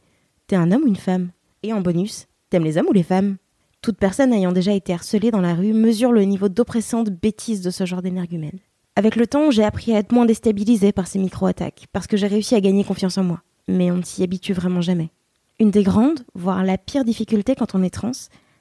T'es 0.47 0.55
un 0.55 0.71
homme 0.71 0.83
ou 0.83 0.87
une 0.87 0.95
femme? 0.95 1.31
Et 1.63 1.73
en 1.73 1.81
bonus, 1.81 2.27
t'aimes 2.49 2.63
les 2.63 2.77
hommes 2.77 2.87
ou 2.87 2.93
les 2.93 3.03
femmes? 3.03 3.35
Toute 3.81 3.97
personne 3.97 4.33
ayant 4.33 4.53
déjà 4.53 4.73
été 4.73 4.93
harcelée 4.93 5.31
dans 5.31 5.41
la 5.41 5.53
rue 5.53 5.73
mesure 5.73 6.13
le 6.13 6.23
niveau 6.23 6.47
d'oppressante 6.47 7.09
bêtise 7.09 7.61
de 7.61 7.69
ce 7.69 7.85
genre 7.85 8.01
d'énergumène. 8.01 8.59
Avec 8.95 9.17
le 9.17 9.27
temps, 9.27 9.51
j'ai 9.51 9.63
appris 9.63 9.93
à 9.93 9.99
être 9.99 10.13
moins 10.13 10.25
déstabilisée 10.25 10.91
par 10.91 11.07
ces 11.07 11.19
micro-attaques, 11.19 11.87
parce 11.93 12.07
que 12.07 12.17
j'ai 12.17 12.27
réussi 12.27 12.55
à 12.55 12.61
gagner 12.61 12.83
confiance 12.83 13.17
en 13.17 13.23
moi. 13.23 13.41
Mais 13.67 13.91
on 13.91 13.97
ne 13.97 14.03
s'y 14.03 14.23
habitue 14.23 14.53
vraiment 14.53 14.81
jamais. 14.81 15.11
Une 15.59 15.71
des 15.71 15.83
grandes, 15.83 16.21
voire 16.35 16.63
la 16.63 16.77
pire 16.77 17.05
difficulté 17.05 17.55
quand 17.55 17.75
on 17.75 17.83
est 17.83 17.89
trans, 17.89 18.11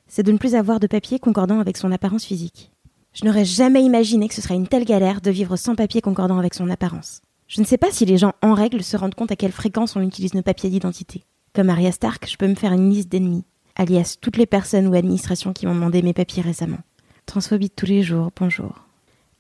c'est 0.09 0.23
de 0.23 0.33
ne 0.33 0.39
plus 0.39 0.55
avoir 0.55 0.81
de 0.81 0.87
papier 0.87 1.19
concordant 1.19 1.61
avec 1.61 1.77
son 1.77 1.93
apparence 1.93 2.25
physique. 2.25 2.73
Je 3.13 3.25
n'aurais 3.25 3.45
jamais 3.45 3.83
imaginé 3.83 4.29
que 4.29 4.35
ce 4.35 4.43
serait 4.43 4.55
une 4.55 4.69
telle 4.69 4.85
galère 4.85 5.21
de 5.21 5.31
vivre 5.31 5.57
sans 5.57 5.75
papier 5.75 6.01
concordant 6.01 6.39
avec 6.39 6.55
son 6.55 6.71
apparence. 6.71 7.21
Je 7.47 7.61
ne 7.61 7.67
sais 7.67 7.79
pas 7.79 7.91
si 7.91 8.05
les 8.05 8.19
gens 8.19 8.35
en 8.43 8.55
règle 8.55 8.83
se 8.83 8.97
rendent 8.97 9.15
compte 9.15 9.33
à 9.33 9.37
quelle 9.37 9.53
fréquence 9.53 9.97
on 9.97 10.03
utilise 10.03 10.35
nos 10.35 10.43
papiers 10.43 10.71
d'identité. 10.71 11.25
Comme 11.55 11.71
Arya 11.71 11.93
Stark, 11.93 12.29
je 12.29 12.37
peux 12.37 12.47
me 12.47 12.55
faire 12.55 12.73
une 12.73 12.91
liste 12.91 13.11
d'ennemis, 13.11 13.45
alias 13.75 14.17
toutes 14.21 14.37
les 14.37 14.47
personnes 14.47 14.87
ou 14.87 14.95
administrations 14.95 15.53
qui 15.53 15.67
m'ont 15.67 15.75
demandé 15.75 16.03
mes 16.03 16.13
papiers 16.13 16.43
récemment. 16.43 16.79
Transphobie 17.27 17.69
de 17.69 17.75
tous 17.75 17.87
les 17.87 18.03
jours, 18.03 18.31
bonjour. 18.39 18.85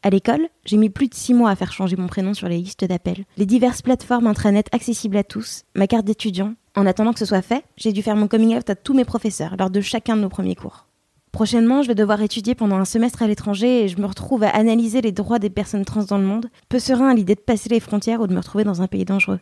À 0.02 0.10
l'école, 0.10 0.48
j'ai 0.64 0.76
mis 0.76 0.90
plus 0.90 1.08
de 1.08 1.14
six 1.14 1.34
mois 1.34 1.50
à 1.50 1.56
faire 1.56 1.72
changer 1.72 1.96
mon 1.96 2.06
prénom 2.06 2.32
sur 2.32 2.48
les 2.48 2.58
listes 2.58 2.84
d'appels, 2.84 3.24
les 3.36 3.46
diverses 3.46 3.82
plateformes 3.82 4.26
intranet 4.26 4.66
accessibles 4.72 5.16
à 5.16 5.24
tous, 5.24 5.64
ma 5.74 5.86
carte 5.86 6.06
d'étudiant. 6.06 6.54
En 6.78 6.86
attendant 6.86 7.12
que 7.12 7.18
ce 7.18 7.24
soit 7.24 7.42
fait, 7.42 7.64
j'ai 7.76 7.92
dû 7.92 8.02
faire 8.02 8.14
mon 8.14 8.28
coming 8.28 8.56
out 8.56 8.70
à 8.70 8.76
tous 8.76 8.94
mes 8.94 9.04
professeurs 9.04 9.56
lors 9.58 9.68
de 9.68 9.80
chacun 9.80 10.14
de 10.14 10.20
nos 10.20 10.28
premiers 10.28 10.54
cours. 10.54 10.86
Prochainement, 11.32 11.82
je 11.82 11.88
vais 11.88 11.96
devoir 11.96 12.22
étudier 12.22 12.54
pendant 12.54 12.76
un 12.76 12.84
semestre 12.84 13.20
à 13.20 13.26
l'étranger 13.26 13.82
et 13.82 13.88
je 13.88 14.00
me 14.00 14.06
retrouve 14.06 14.44
à 14.44 14.50
analyser 14.50 15.00
les 15.00 15.10
droits 15.10 15.40
des 15.40 15.50
personnes 15.50 15.84
trans 15.84 16.04
dans 16.04 16.18
le 16.18 16.24
monde, 16.24 16.46
peu 16.68 16.78
serein 16.78 17.08
à 17.08 17.14
l'idée 17.14 17.34
de 17.34 17.40
passer 17.40 17.68
les 17.68 17.80
frontières 17.80 18.20
ou 18.20 18.28
de 18.28 18.32
me 18.32 18.38
retrouver 18.38 18.62
dans 18.62 18.80
un 18.80 18.86
pays 18.86 19.04
dangereux. 19.04 19.40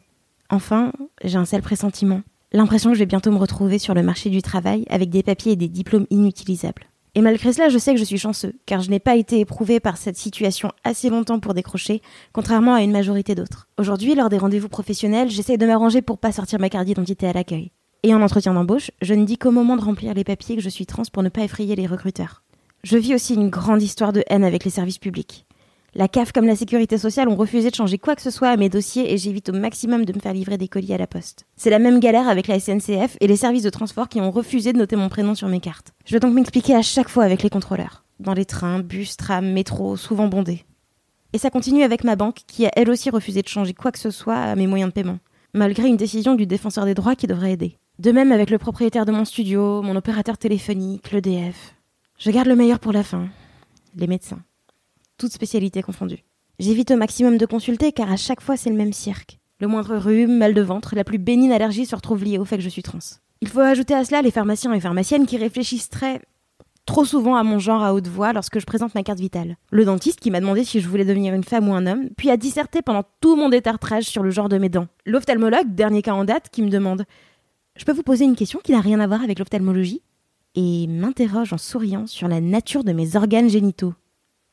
Enfin, 0.48 0.92
j'ai 1.24 1.36
un 1.36 1.44
sale 1.44 1.60
pressentiment. 1.60 2.22
L'impression 2.52 2.88
que 2.88 2.94
je 2.94 3.00
vais 3.00 3.06
bientôt 3.06 3.30
me 3.30 3.36
retrouver 3.36 3.78
sur 3.78 3.92
le 3.92 4.02
marché 4.02 4.30
du 4.30 4.40
travail 4.40 4.86
avec 4.88 5.10
des 5.10 5.22
papiers 5.22 5.52
et 5.52 5.56
des 5.56 5.68
diplômes 5.68 6.06
inutilisables. 6.08 6.86
Et 7.16 7.22
malgré 7.22 7.50
cela, 7.50 7.70
je 7.70 7.78
sais 7.78 7.94
que 7.94 7.98
je 7.98 8.04
suis 8.04 8.18
chanceux, 8.18 8.52
car 8.66 8.82
je 8.82 8.90
n'ai 8.90 9.00
pas 9.00 9.16
été 9.16 9.40
éprouvé 9.40 9.80
par 9.80 9.96
cette 9.96 10.18
situation 10.18 10.70
assez 10.84 11.08
longtemps 11.08 11.40
pour 11.40 11.54
décrocher, 11.54 12.02
contrairement 12.34 12.74
à 12.74 12.82
une 12.82 12.92
majorité 12.92 13.34
d'autres. 13.34 13.68
Aujourd'hui, 13.78 14.14
lors 14.14 14.28
des 14.28 14.36
rendez-vous 14.36 14.68
professionnels, 14.68 15.30
j'essaie 15.30 15.56
de 15.56 15.64
m'arranger 15.64 16.02
pour 16.02 16.18
pas 16.18 16.30
sortir 16.30 16.60
ma 16.60 16.68
carte 16.68 16.84
d'identité 16.84 17.26
à 17.26 17.32
l'accueil. 17.32 17.72
Et 18.02 18.14
en 18.14 18.20
entretien 18.20 18.52
d'embauche, 18.52 18.90
je 19.00 19.14
ne 19.14 19.24
dis 19.24 19.38
qu'au 19.38 19.50
moment 19.50 19.76
de 19.76 19.80
remplir 19.80 20.12
les 20.12 20.24
papiers 20.24 20.56
que 20.56 20.62
je 20.62 20.68
suis 20.68 20.84
trans 20.84 21.04
pour 21.10 21.22
ne 21.22 21.30
pas 21.30 21.40
effrayer 21.40 21.74
les 21.74 21.86
recruteurs. 21.86 22.42
Je 22.84 22.98
vis 22.98 23.14
aussi 23.14 23.32
une 23.32 23.48
grande 23.48 23.82
histoire 23.82 24.12
de 24.12 24.22
haine 24.28 24.44
avec 24.44 24.64
les 24.64 24.70
services 24.70 24.98
publics. 24.98 25.45
La 25.98 26.08
CAF 26.08 26.30
comme 26.30 26.44
la 26.44 26.56
sécurité 26.56 26.98
sociale 26.98 27.30
ont 27.30 27.36
refusé 27.36 27.70
de 27.70 27.74
changer 27.74 27.96
quoi 27.96 28.14
que 28.14 28.20
ce 28.20 28.28
soit 28.28 28.50
à 28.50 28.58
mes 28.58 28.68
dossiers 28.68 29.10
et 29.10 29.16
j'évite 29.16 29.48
au 29.48 29.54
maximum 29.54 30.04
de 30.04 30.12
me 30.12 30.20
faire 30.20 30.34
livrer 30.34 30.58
des 30.58 30.68
colis 30.68 30.92
à 30.92 30.98
la 30.98 31.06
poste. 31.06 31.46
C'est 31.56 31.70
la 31.70 31.78
même 31.78 32.00
galère 32.00 32.28
avec 32.28 32.48
la 32.48 32.60
SNCF 32.60 33.16
et 33.18 33.26
les 33.26 33.36
services 33.36 33.62
de 33.62 33.70
transport 33.70 34.10
qui 34.10 34.20
ont 34.20 34.30
refusé 34.30 34.74
de 34.74 34.78
noter 34.78 34.94
mon 34.94 35.08
prénom 35.08 35.34
sur 35.34 35.48
mes 35.48 35.58
cartes. 35.58 35.94
Je 36.04 36.10
dois 36.10 36.20
donc 36.20 36.34
m'expliquer 36.34 36.74
à 36.74 36.82
chaque 36.82 37.08
fois 37.08 37.24
avec 37.24 37.42
les 37.42 37.48
contrôleurs. 37.48 38.04
Dans 38.20 38.34
les 38.34 38.44
trains, 38.44 38.80
bus, 38.80 39.16
trams, 39.16 39.50
métro, 39.50 39.96
souvent 39.96 40.28
bondés. 40.28 40.66
Et 41.32 41.38
ça 41.38 41.48
continue 41.48 41.82
avec 41.82 42.04
ma 42.04 42.14
banque 42.14 42.40
qui 42.46 42.66
a 42.66 42.70
elle 42.76 42.90
aussi 42.90 43.08
refusé 43.08 43.40
de 43.40 43.48
changer 43.48 43.72
quoi 43.72 43.90
que 43.90 43.98
ce 43.98 44.10
soit 44.10 44.36
à 44.36 44.54
mes 44.54 44.66
moyens 44.66 44.90
de 44.90 44.94
paiement, 44.94 45.18
malgré 45.54 45.88
une 45.88 45.96
décision 45.96 46.34
du 46.34 46.44
défenseur 46.44 46.84
des 46.84 46.92
droits 46.92 47.16
qui 47.16 47.26
devrait 47.26 47.52
aider. 47.52 47.78
De 48.00 48.12
même 48.12 48.32
avec 48.32 48.50
le 48.50 48.58
propriétaire 48.58 49.06
de 49.06 49.12
mon 49.12 49.24
studio, 49.24 49.80
mon 49.80 49.96
opérateur 49.96 50.36
téléphonique, 50.36 51.10
l'EDF. 51.10 51.74
Je 52.18 52.30
garde 52.30 52.48
le 52.48 52.56
meilleur 52.56 52.80
pour 52.80 52.92
la 52.92 53.02
fin. 53.02 53.28
Les 53.96 54.06
médecins 54.06 54.42
toutes 55.16 55.32
spécialités 55.32 55.82
confondues. 55.82 56.24
J'évite 56.58 56.90
au 56.90 56.96
maximum 56.96 57.38
de 57.38 57.46
consulter 57.46 57.92
car 57.92 58.10
à 58.10 58.16
chaque 58.16 58.40
fois 58.40 58.56
c'est 58.56 58.70
le 58.70 58.76
même 58.76 58.92
cirque. 58.92 59.38
Le 59.60 59.68
moindre 59.68 59.96
rhume, 59.96 60.36
mal 60.36 60.54
de 60.54 60.62
ventre, 60.62 60.94
la 60.94 61.04
plus 61.04 61.18
bénigne 61.18 61.52
allergie 61.52 61.86
se 61.86 61.96
retrouve 61.96 62.24
liée 62.24 62.38
au 62.38 62.44
fait 62.44 62.56
que 62.56 62.62
je 62.62 62.68
suis 62.68 62.82
trans. 62.82 62.98
Il 63.40 63.48
faut 63.48 63.60
ajouter 63.60 63.94
à 63.94 64.04
cela 64.04 64.22
les 64.22 64.30
pharmaciens 64.30 64.72
et 64.72 64.80
pharmaciennes 64.80 65.26
qui 65.26 65.36
réfléchissent 65.36 65.90
très 65.90 66.20
trop 66.84 67.04
souvent 67.04 67.36
à 67.36 67.42
mon 67.42 67.58
genre 67.58 67.82
à 67.82 67.94
haute 67.94 68.06
voix 68.06 68.32
lorsque 68.32 68.60
je 68.60 68.66
présente 68.66 68.94
ma 68.94 69.02
carte 69.02 69.18
vitale. 69.18 69.56
Le 69.70 69.84
dentiste 69.84 70.20
qui 70.20 70.30
m'a 70.30 70.40
demandé 70.40 70.64
si 70.64 70.80
je 70.80 70.88
voulais 70.88 71.04
devenir 71.04 71.34
une 71.34 71.44
femme 71.44 71.68
ou 71.68 71.74
un 71.74 71.86
homme, 71.86 72.10
puis 72.16 72.30
a 72.30 72.36
disserté 72.36 72.80
pendant 72.82 73.02
tout 73.20 73.36
mon 73.36 73.48
détartrage 73.48 74.04
sur 74.04 74.22
le 74.22 74.30
genre 74.30 74.48
de 74.48 74.58
mes 74.58 74.68
dents. 74.68 74.86
L'ophtalmologue, 75.04 75.74
dernier 75.74 76.02
cas 76.02 76.14
en 76.14 76.24
date, 76.24 76.48
qui 76.50 76.62
me 76.62 76.70
demande 76.70 77.04
Je 77.76 77.84
peux 77.84 77.92
vous 77.92 78.02
poser 78.02 78.24
une 78.24 78.36
question 78.36 78.60
qui 78.62 78.72
n'a 78.72 78.80
rien 78.80 79.00
à 79.00 79.06
voir 79.06 79.22
avec 79.22 79.38
l'ophtalmologie? 79.38 80.02
et 80.56 80.86
m'interroge 80.86 81.52
en 81.52 81.58
souriant 81.58 82.06
sur 82.06 82.28
la 82.28 82.40
nature 82.40 82.82
de 82.82 82.92
mes 82.92 83.14
organes 83.14 83.48
génitaux. 83.48 83.94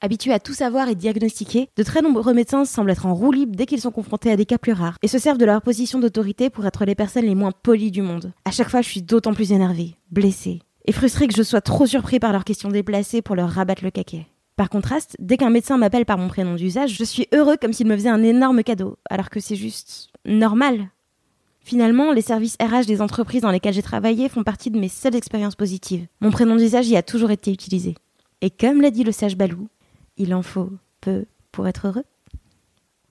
Habitués 0.06 0.34
à 0.34 0.40
tout 0.40 0.54
savoir 0.54 0.90
et 0.90 0.96
diagnostiquer, 0.96 1.70
de 1.78 1.82
très 1.82 2.02
nombreux 2.02 2.34
médecins 2.34 2.66
semblent 2.66 2.92
être 2.92 3.06
en 3.06 3.16
roue 3.16 3.32
libre 3.32 3.56
dès 3.56 3.66
qu'ils 3.66 3.80
sont 3.80 3.90
confrontés 3.90 4.30
à 4.30 4.36
des 4.36 4.46
cas 4.46 4.58
plus 4.58 4.74
rares 4.74 4.98
et 5.02 5.08
se 5.08 5.18
servent 5.18 5.38
de 5.38 5.46
leur 5.46 5.62
position 5.62 5.98
d'autorité 6.02 6.50
pour 6.50 6.66
être 6.66 6.84
les 6.84 6.94
personnes 6.94 7.24
les 7.24 7.36
moins 7.36 7.54
polies 7.54 7.90
du 7.90 8.02
monde. 8.02 8.34
À 8.44 8.52
chaque 8.52 8.68
fois, 8.68 8.82
je 8.82 8.90
suis 8.90 9.02
d'autant 9.02 9.34
plus 9.34 9.54
énervée, 9.54 9.96
blessée 10.12 10.60
et 10.84 10.92
frustré 10.92 11.30
que 11.30 11.34
je 11.34 11.42
sois 11.42 11.62
trop 11.62 11.86
surpris 11.86 12.20
par 12.20 12.34
leurs 12.34 12.44
questions 12.44 12.68
déplacées 12.68 13.22
pour 13.22 13.38
leur 13.38 13.50
rabattre 13.50 13.86
le 13.86 13.92
caquet. 13.92 14.28
Par 14.58 14.70
contraste, 14.70 15.16
dès 15.20 15.38
qu'un 15.38 15.50
médecin 15.50 15.78
m'appelle 15.78 16.06
par 16.06 16.18
mon 16.18 16.28
prénom 16.28 16.56
d'usage, 16.56 16.98
je 16.98 17.06
suis 17.06 17.30
heureux 17.34 17.56
comme 17.56 17.72
s'il 17.72 17.88
me 17.88 17.96
faisait 17.96 18.10
un 18.10 18.24
énorme 18.24 18.62
cadeau, 18.62 18.98
alors 19.10 19.30
que 19.30 19.40
c'est 19.40 19.56
juste 19.56 20.10
normal. 20.26 20.90
Finalement, 21.62 22.12
les 22.12 22.22
services 22.22 22.58
RH 22.62 22.88
des 22.88 23.02
entreprises 23.02 23.44
dans 23.44 23.52
lesquelles 23.52 23.74
j'ai 23.74 23.82
travaillé 23.82 24.28
font 24.28 24.44
partie 24.44 24.70
de 24.70 24.80
mes 24.80 24.90
seules 24.90 25.16
expériences 25.16 25.56
positives. 25.56 26.08
Mon 26.20 26.32
prénom 26.32 26.58
d'usage 26.58 26.90
y 26.90 26.98
a 26.98 27.04
toujours 27.04 27.32
été 27.32 27.54
utilisé. 27.54 27.96
Et 28.42 28.50
comme 28.50 28.82
l'a 28.82 28.92
dit 28.92 29.06
le 29.06 29.14
sage 29.14 29.38
Balou, 29.38 29.70
il 30.18 30.34
en 30.34 30.42
faut 30.42 30.70
peu 31.02 31.26
pour 31.52 31.68
être 31.68 31.88
heureux. 31.88 32.06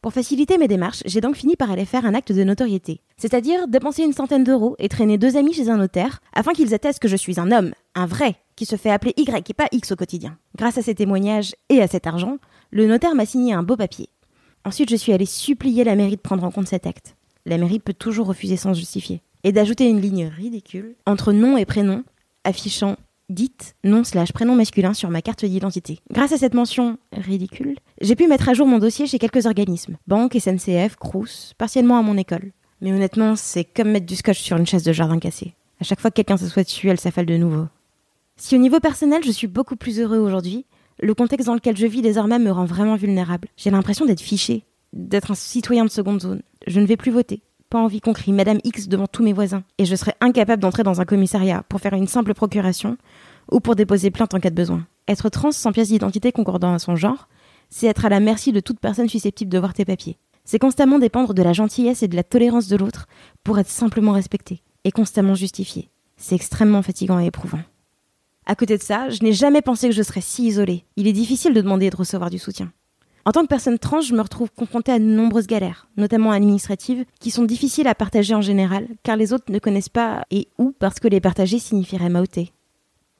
Pour 0.00 0.12
faciliter 0.12 0.59
mes 0.59 0.66
démarches, 0.66 1.04
j'ai 1.06 1.21
donc 1.21 1.37
fini 1.37 1.54
par 1.54 1.71
aller 1.71 1.85
faire 1.85 2.04
un 2.06 2.14
acte 2.14 2.32
de 2.32 2.42
notoriété, 2.42 3.00
c'est-à-dire 3.16 3.68
dépenser 3.68 4.02
une 4.02 4.12
centaine 4.12 4.42
d'euros 4.42 4.75
et 4.80 4.88
traîner 4.88 5.16
deux 5.16 5.37
amis 5.37 5.52
chez 5.52 5.68
un 5.68 5.76
notaire 5.76 6.21
afin 6.32 6.52
qu'ils 6.52 6.75
attestent 6.75 6.99
que 6.99 7.06
je 7.06 7.16
suis 7.16 7.38
un 7.38 7.52
homme, 7.52 7.73
un 7.94 8.06
vrai, 8.06 8.35
qui 8.56 8.66
se 8.66 8.75
fait 8.75 8.90
appeler 8.90 9.14
Y 9.16 9.49
et 9.49 9.54
pas 9.54 9.68
X 9.71 9.92
au 9.92 9.97
quotidien. 9.97 10.37
Grâce 10.56 10.76
à 10.76 10.82
ces 10.82 10.97
témoignages 10.97 11.54
et 11.68 11.80
à 11.80 11.87
cet 11.87 12.09
argent, 12.09 12.38
le 12.73 12.87
notaire 12.87 13.14
m'a 13.14 13.26
signé 13.26 13.52
un 13.52 13.62
beau 13.62 13.76
papier. 13.76 14.09
Ensuite, 14.64 14.90
je 14.90 14.97
suis 14.97 15.12
allée 15.12 15.26
supplier 15.26 15.85
la 15.85 15.94
mairie 15.94 16.16
de 16.16 16.21
prendre 16.21 16.44
en 16.44 16.50
compte 16.50 16.68
cet 16.68 16.87
acte. 16.87 17.16
La 17.47 17.59
mairie 17.59 17.80
peut 17.80 17.94
toujours 17.94 18.26
refuser 18.26 18.56
sans 18.56 18.75
justifier. 18.75 19.23
Et 19.44 19.52
d'ajouter 19.52 19.88
une 19.88 20.00
ligne 20.00 20.26
ridicule 20.26 20.94
entre 21.04 21.32
nom 21.32 21.56
et 21.56 21.64
prénom, 21.64 22.04
affichant 22.44 22.97
dites 23.33 23.75
nom 23.85 24.05
slash 24.05 24.33
prénom 24.33 24.55
masculin 24.55 24.95
sur 24.95 25.11
ma 25.11 25.23
carte 25.23 25.45
d'identité. 25.45 25.99
Grâce 26.11 26.33
à 26.33 26.39
cette 26.39 26.55
mention 26.55 26.99
ridicule, 27.12 27.77
j'ai 28.01 28.15
pu 28.15 28.29
mettre 28.29 28.49
à 28.49 28.55
jour 28.55 28.67
mon 28.67 28.79
dossier 28.79 29.07
chez 29.07 29.19
quelques 29.19 29.47
organismes, 29.47 29.97
banque, 30.07 30.37
SNCF, 30.39 30.97
Crous, 30.97 31.55
partiellement 31.59 31.99
à 31.99 32.03
mon 32.03 32.17
école. 32.17 32.53
Mais 32.81 32.93
honnêtement, 32.93 33.37
c'est 33.37 33.65
comme 33.65 33.91
mettre 33.91 34.07
du 34.07 34.17
scotch 34.17 34.41
sur 34.41 34.57
une 34.57 34.67
chaise 34.67 34.83
de 34.83 34.93
jardin 34.93 35.19
cassée. 35.19 35.55
À 35.81 35.85
chaque 35.85 36.01
fois 36.01 36.11
que 36.11 36.17
quelqu'un 36.17 36.37
s'assoit 36.37 36.65
dessus, 36.65 36.89
elle 36.89 37.01
s'affale 37.01 37.27
de 37.27 37.37
nouveau. 37.37 37.67
Si 38.37 38.57
au 38.57 38.59
niveau 38.59 38.81
personnel, 38.81 39.23
je 39.25 39.31
suis 39.31 39.47
beaucoup 39.47 39.77
plus 39.77 40.01
heureux 40.01 40.19
aujourd'hui, 40.19 40.67
le 41.01 41.15
contexte 41.15 41.47
dans 41.47 41.55
lequel 41.55 41.77
je 41.77 41.87
vis 41.87 42.03
désormais 42.03 42.39
me 42.39 42.51
rend 42.51 42.65
vraiment 42.65 42.97
vulnérable. 42.97 43.49
J'ai 43.57 43.71
l'impression 43.71 44.05
d'être 44.05 44.21
fiché, 44.21 44.65
d'être 44.93 45.31
un 45.31 45.37
citoyen 45.37 45.85
de 45.85 45.91
seconde 45.91 46.21
zone. 46.21 46.43
Je 46.67 46.81
ne 46.81 46.87
vais 46.87 46.97
plus 46.97 47.11
voter 47.11 47.43
pas 47.73 47.79
envie 47.79 48.02
qu'on 48.02 48.12
crie 48.12 48.33
Madame 48.33 48.59
X 48.64 48.87
devant 48.87 49.07
tous 49.07 49.23
mes 49.23 49.33
voisins, 49.33 49.64
et 49.79 49.87
je 49.87 49.97
serais 49.97 50.14
incapable 50.21 50.61
d'entrer 50.61 50.83
dans 50.83 51.00
un 51.00 51.07
commissariat 51.07 51.64
pour 51.71 51.81
faire 51.81 51.95
une 51.95 52.07
simple 52.07 52.35
procuration 52.35 52.99
ou 53.50 53.61
pour 53.61 53.76
déposer 53.76 54.11
plainte 54.11 54.35
en 54.35 54.41
cas 54.41 54.50
de 54.50 54.55
besoin. 54.55 54.87
Être 55.09 55.31
trans 55.31 55.52
sans 55.52 55.73
pièce 55.73 55.88
d'identité 55.88 56.33
concordant 56.33 56.75
à 56.75 56.79
son 56.79 56.97
genre, 56.97 57.29
c'est 57.71 57.87
être 57.87 58.05
à 58.05 58.11
la 58.11 58.21
merci 58.21 58.52
de 58.52 58.61
toute 58.61 58.79
personne 58.79 59.09
susceptible 59.09 59.50
de 59.50 59.59
voir 59.59 59.73
tes 59.73 59.87
papiers. 59.87 60.19
C'est 60.45 60.59
constamment 60.59 60.99
dépendre 60.99 61.33
de 61.33 61.43
la 61.43 61.55
gentillesse 61.55 62.02
et 62.02 62.09
de 62.09 62.17
la 62.17 62.25
tolérance 62.25 62.69
de 62.69 62.76
l'autre 62.76 63.07
pour 63.43 63.59
être 63.59 63.71
simplement 63.71 64.12
respecté 64.12 64.62
et 64.85 64.93
constamment 64.93 65.35
justifié. 65.35 65.88
C'est 66.19 66.35
extrêmement 66.35 66.83
fatigant 66.83 67.21
et 67.21 67.26
éprouvant. 67.26 67.62
À 68.45 68.55
côté 68.55 68.76
de 68.76 68.83
ça, 68.83 69.09
je 69.09 69.23
n'ai 69.23 69.33
jamais 69.33 69.62
pensé 69.62 69.88
que 69.88 69.95
je 69.95 70.02
serais 70.02 70.21
si 70.21 70.47
isolée. 70.47 70.85
Il 70.97 71.07
est 71.07 71.14
difficile 71.14 71.55
de 71.55 71.62
demander 71.62 71.87
et 71.87 71.91
de 71.91 71.97
recevoir 71.97 72.29
du 72.29 72.38
soutien. 72.38 72.71
En 73.25 73.31
tant 73.31 73.43
que 73.43 73.49
personne 73.49 73.79
trans, 73.79 74.00
je 74.00 74.14
me 74.14 74.21
retrouve 74.21 74.50
confrontée 74.50 74.91
à 74.91 74.99
de 74.99 75.05
nombreuses 75.05 75.47
galères, 75.47 75.87
notamment 75.97 76.33
administratives, 76.33 77.05
qui 77.21 77.31
sont 77.31 77.45
difficiles 77.45 77.87
à 77.87 77.95
partager 77.95 78.35
en 78.35 78.41
général, 78.41 78.88
car 79.05 79.17
les 79.17 79.33
autres 79.33 79.52
ne 79.52 79.61
connaissent 79.61 79.88
pas 79.88 80.25
et 80.33 80.49
ou 80.59 80.73
parce 80.76 80.99
que 80.99 81.07
les 81.07 81.21
partager 81.21 81.61
signifierait 81.61 82.09
m'outer. 82.09 82.52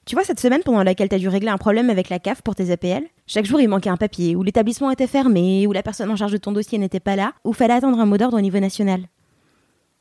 Tu 0.04 0.16
vois, 0.16 0.25
cette 0.25 0.40
semaine 0.40 0.62
pendant 0.64 0.82
laquelle 0.82 1.09
tu 1.09 1.14
as 1.14 1.21
dû 1.21 1.28
régler 1.28 1.50
un 1.50 1.59
problème 1.59 1.88
avec 1.88 2.09
la 2.09 2.18
CAF 2.18 2.42
pour 2.42 2.56
tes 2.56 2.73
APL, 2.73 3.04
chaque 3.28 3.44
jour 3.44 3.61
il 3.61 3.68
manquait 3.68 3.90
un 3.90 3.97
papier, 3.97 4.35
ou 4.35 4.42
l'établissement 4.42 4.90
était 4.90 5.06
fermé, 5.06 5.68
ou 5.68 5.73
la 5.73 5.85
personne 5.85 6.11
en 6.11 6.16
charge 6.16 6.32
de 6.32 6.38
ton 6.38 6.50
dossier 6.50 6.78
n'était 6.78 6.99
pas 6.99 7.14
là, 7.14 7.35
ou 7.44 7.52
fallait 7.52 7.75
attendre 7.75 8.00
un 8.00 8.06
mot 8.06 8.18
d'ordre 8.18 8.38
au 8.38 8.40
niveau 8.40 8.59
national. 8.59 9.02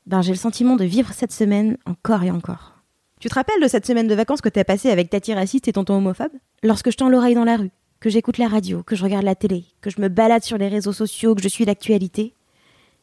Ben, 0.06 0.20
j'ai 0.20 0.32
le 0.32 0.38
sentiment 0.38 0.74
de 0.74 0.84
vivre 0.84 1.12
cette 1.12 1.30
semaine 1.30 1.76
encore 1.86 2.24
et 2.24 2.32
encore. 2.32 2.82
Tu 3.20 3.28
te 3.28 3.34
rappelles 3.34 3.62
de 3.62 3.68
cette 3.68 3.86
semaine 3.86 4.08
de 4.08 4.14
vacances 4.16 4.40
que 4.40 4.48
t'as 4.48 4.64
passée 4.64 4.90
avec 4.90 5.08
Tati 5.08 5.32
raciste 5.32 5.68
et 5.68 5.72
tonton 5.72 5.94
homophobe? 5.94 6.32
Lorsque 6.64 6.90
je 6.90 6.96
tends 6.96 7.08
l'oreille 7.08 7.36
dans 7.36 7.44
la 7.44 7.56
rue, 7.56 7.70
que 8.02 8.10
j'écoute 8.10 8.38
la 8.38 8.48
radio, 8.48 8.82
que 8.82 8.96
je 8.96 9.04
regarde 9.04 9.24
la 9.24 9.36
télé, 9.36 9.64
que 9.80 9.88
je 9.88 10.00
me 10.00 10.08
balade 10.08 10.42
sur 10.42 10.58
les 10.58 10.66
réseaux 10.66 10.92
sociaux, 10.92 11.36
que 11.36 11.42
je 11.42 11.46
suis 11.46 11.64
l'actualité, 11.64 12.34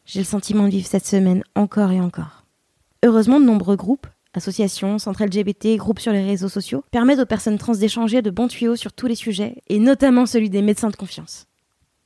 j'ai 0.04 0.20
le 0.20 0.26
sentiment 0.26 0.64
de 0.64 0.72
vivre 0.72 0.86
cette 0.86 1.06
semaine 1.06 1.42
encore 1.54 1.90
et 1.90 2.00
encore. 2.00 2.44
Heureusement, 3.02 3.40
de 3.40 3.46
nombreux 3.46 3.76
groupes, 3.76 4.06
associations, 4.34 4.98
centres 4.98 5.24
LGBT, 5.24 5.76
groupes 5.78 6.00
sur 6.00 6.12
les 6.12 6.22
réseaux 6.22 6.50
sociaux, 6.50 6.84
permettent 6.90 7.20
aux 7.20 7.24
personnes 7.24 7.56
trans 7.56 7.72
d'échanger 7.72 8.20
de 8.20 8.28
bons 8.28 8.48
tuyaux 8.48 8.76
sur 8.76 8.92
tous 8.92 9.06
les 9.06 9.14
sujets, 9.14 9.62
et 9.70 9.78
notamment 9.78 10.26
celui 10.26 10.50
des 10.50 10.60
médecins 10.60 10.90
de 10.90 10.96
confiance. 10.96 11.46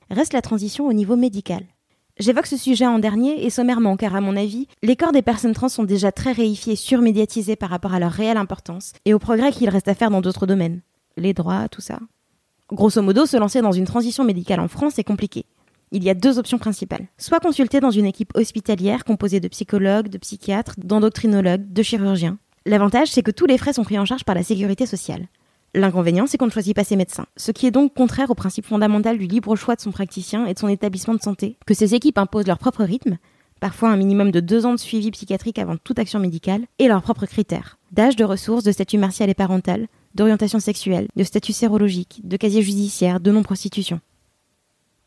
Reste 0.08 0.32
la 0.32 0.42
transition 0.42 0.86
au 0.86 0.92
niveau 0.92 1.16
médical. 1.16 1.64
J'évoque 2.20 2.46
ce 2.46 2.56
sujet 2.56 2.86
en 2.86 3.00
dernier 3.00 3.44
et 3.44 3.50
sommairement 3.50 3.96
car 3.96 4.14
à 4.14 4.20
mon 4.20 4.36
avis, 4.36 4.68
les 4.84 4.94
corps 4.94 5.10
des 5.10 5.22
personnes 5.22 5.52
trans 5.52 5.68
sont 5.68 5.82
déjà 5.82 6.12
très 6.12 6.30
réifiés, 6.30 6.76
surmédiatisés 6.76 7.56
par 7.56 7.70
rapport 7.70 7.92
à 7.92 7.98
leur 7.98 8.12
réelle 8.12 8.36
importance 8.36 8.92
et 9.04 9.14
au 9.14 9.18
progrès 9.18 9.50
qu'il 9.50 9.68
reste 9.68 9.88
à 9.88 9.96
faire 9.96 10.10
dans 10.10 10.20
d'autres 10.20 10.46
domaines. 10.46 10.80
Les 11.16 11.34
droits, 11.34 11.68
tout 11.68 11.80
ça. 11.80 11.98
Grosso 12.74 13.00
modo, 13.02 13.24
se 13.24 13.36
lancer 13.36 13.62
dans 13.62 13.70
une 13.70 13.84
transition 13.84 14.24
médicale 14.24 14.58
en 14.58 14.66
France 14.66 14.98
est 14.98 15.04
compliqué. 15.04 15.44
Il 15.92 16.02
y 16.02 16.10
a 16.10 16.14
deux 16.14 16.40
options 16.40 16.58
principales. 16.58 17.06
Soit 17.18 17.38
consulter 17.38 17.78
dans 17.78 17.92
une 17.92 18.04
équipe 18.04 18.32
hospitalière 18.34 19.04
composée 19.04 19.38
de 19.38 19.46
psychologues, 19.46 20.08
de 20.08 20.18
psychiatres, 20.18 20.74
d'endocrinologues, 20.78 21.72
de 21.72 21.82
chirurgiens. 21.84 22.36
L'avantage, 22.66 23.12
c'est 23.12 23.22
que 23.22 23.30
tous 23.30 23.46
les 23.46 23.58
frais 23.58 23.74
sont 23.74 23.84
pris 23.84 23.96
en 23.96 24.04
charge 24.04 24.24
par 24.24 24.34
la 24.34 24.42
sécurité 24.42 24.86
sociale. 24.86 25.28
L'inconvénient, 25.72 26.26
c'est 26.26 26.36
qu'on 26.36 26.46
ne 26.46 26.50
choisit 26.50 26.74
pas 26.74 26.82
ses 26.82 26.96
médecins, 26.96 27.26
ce 27.36 27.52
qui 27.52 27.68
est 27.68 27.70
donc 27.70 27.94
contraire 27.94 28.32
au 28.32 28.34
principe 28.34 28.66
fondamental 28.66 29.18
du 29.18 29.26
libre 29.26 29.54
choix 29.54 29.76
de 29.76 29.80
son 29.80 29.92
praticien 29.92 30.44
et 30.46 30.54
de 30.54 30.58
son 30.58 30.66
établissement 30.66 31.14
de 31.14 31.22
santé, 31.22 31.56
que 31.66 31.74
ces 31.74 31.94
équipes 31.94 32.18
imposent 32.18 32.48
leur 32.48 32.58
propre 32.58 32.82
rythme, 32.82 33.18
parfois 33.60 33.90
un 33.90 33.96
minimum 33.96 34.32
de 34.32 34.40
deux 34.40 34.66
ans 34.66 34.74
de 34.74 34.80
suivi 34.80 35.12
psychiatrique 35.12 35.60
avant 35.60 35.76
toute 35.76 36.00
action 36.00 36.18
médicale, 36.18 36.64
et 36.80 36.88
leurs 36.88 37.02
propres 37.02 37.26
critères, 37.26 37.78
d'âge, 37.92 38.16
de 38.16 38.24
ressources, 38.24 38.64
de 38.64 38.72
statut 38.72 38.98
martial 38.98 39.30
et 39.30 39.34
parental, 39.34 39.86
d'orientation 40.14 40.60
sexuelle, 40.60 41.08
de 41.16 41.24
statut 41.24 41.52
sérologique, 41.52 42.20
de 42.24 42.36
casier 42.36 42.62
judiciaire, 42.62 43.20
de 43.20 43.30
non-prostitution. 43.30 44.00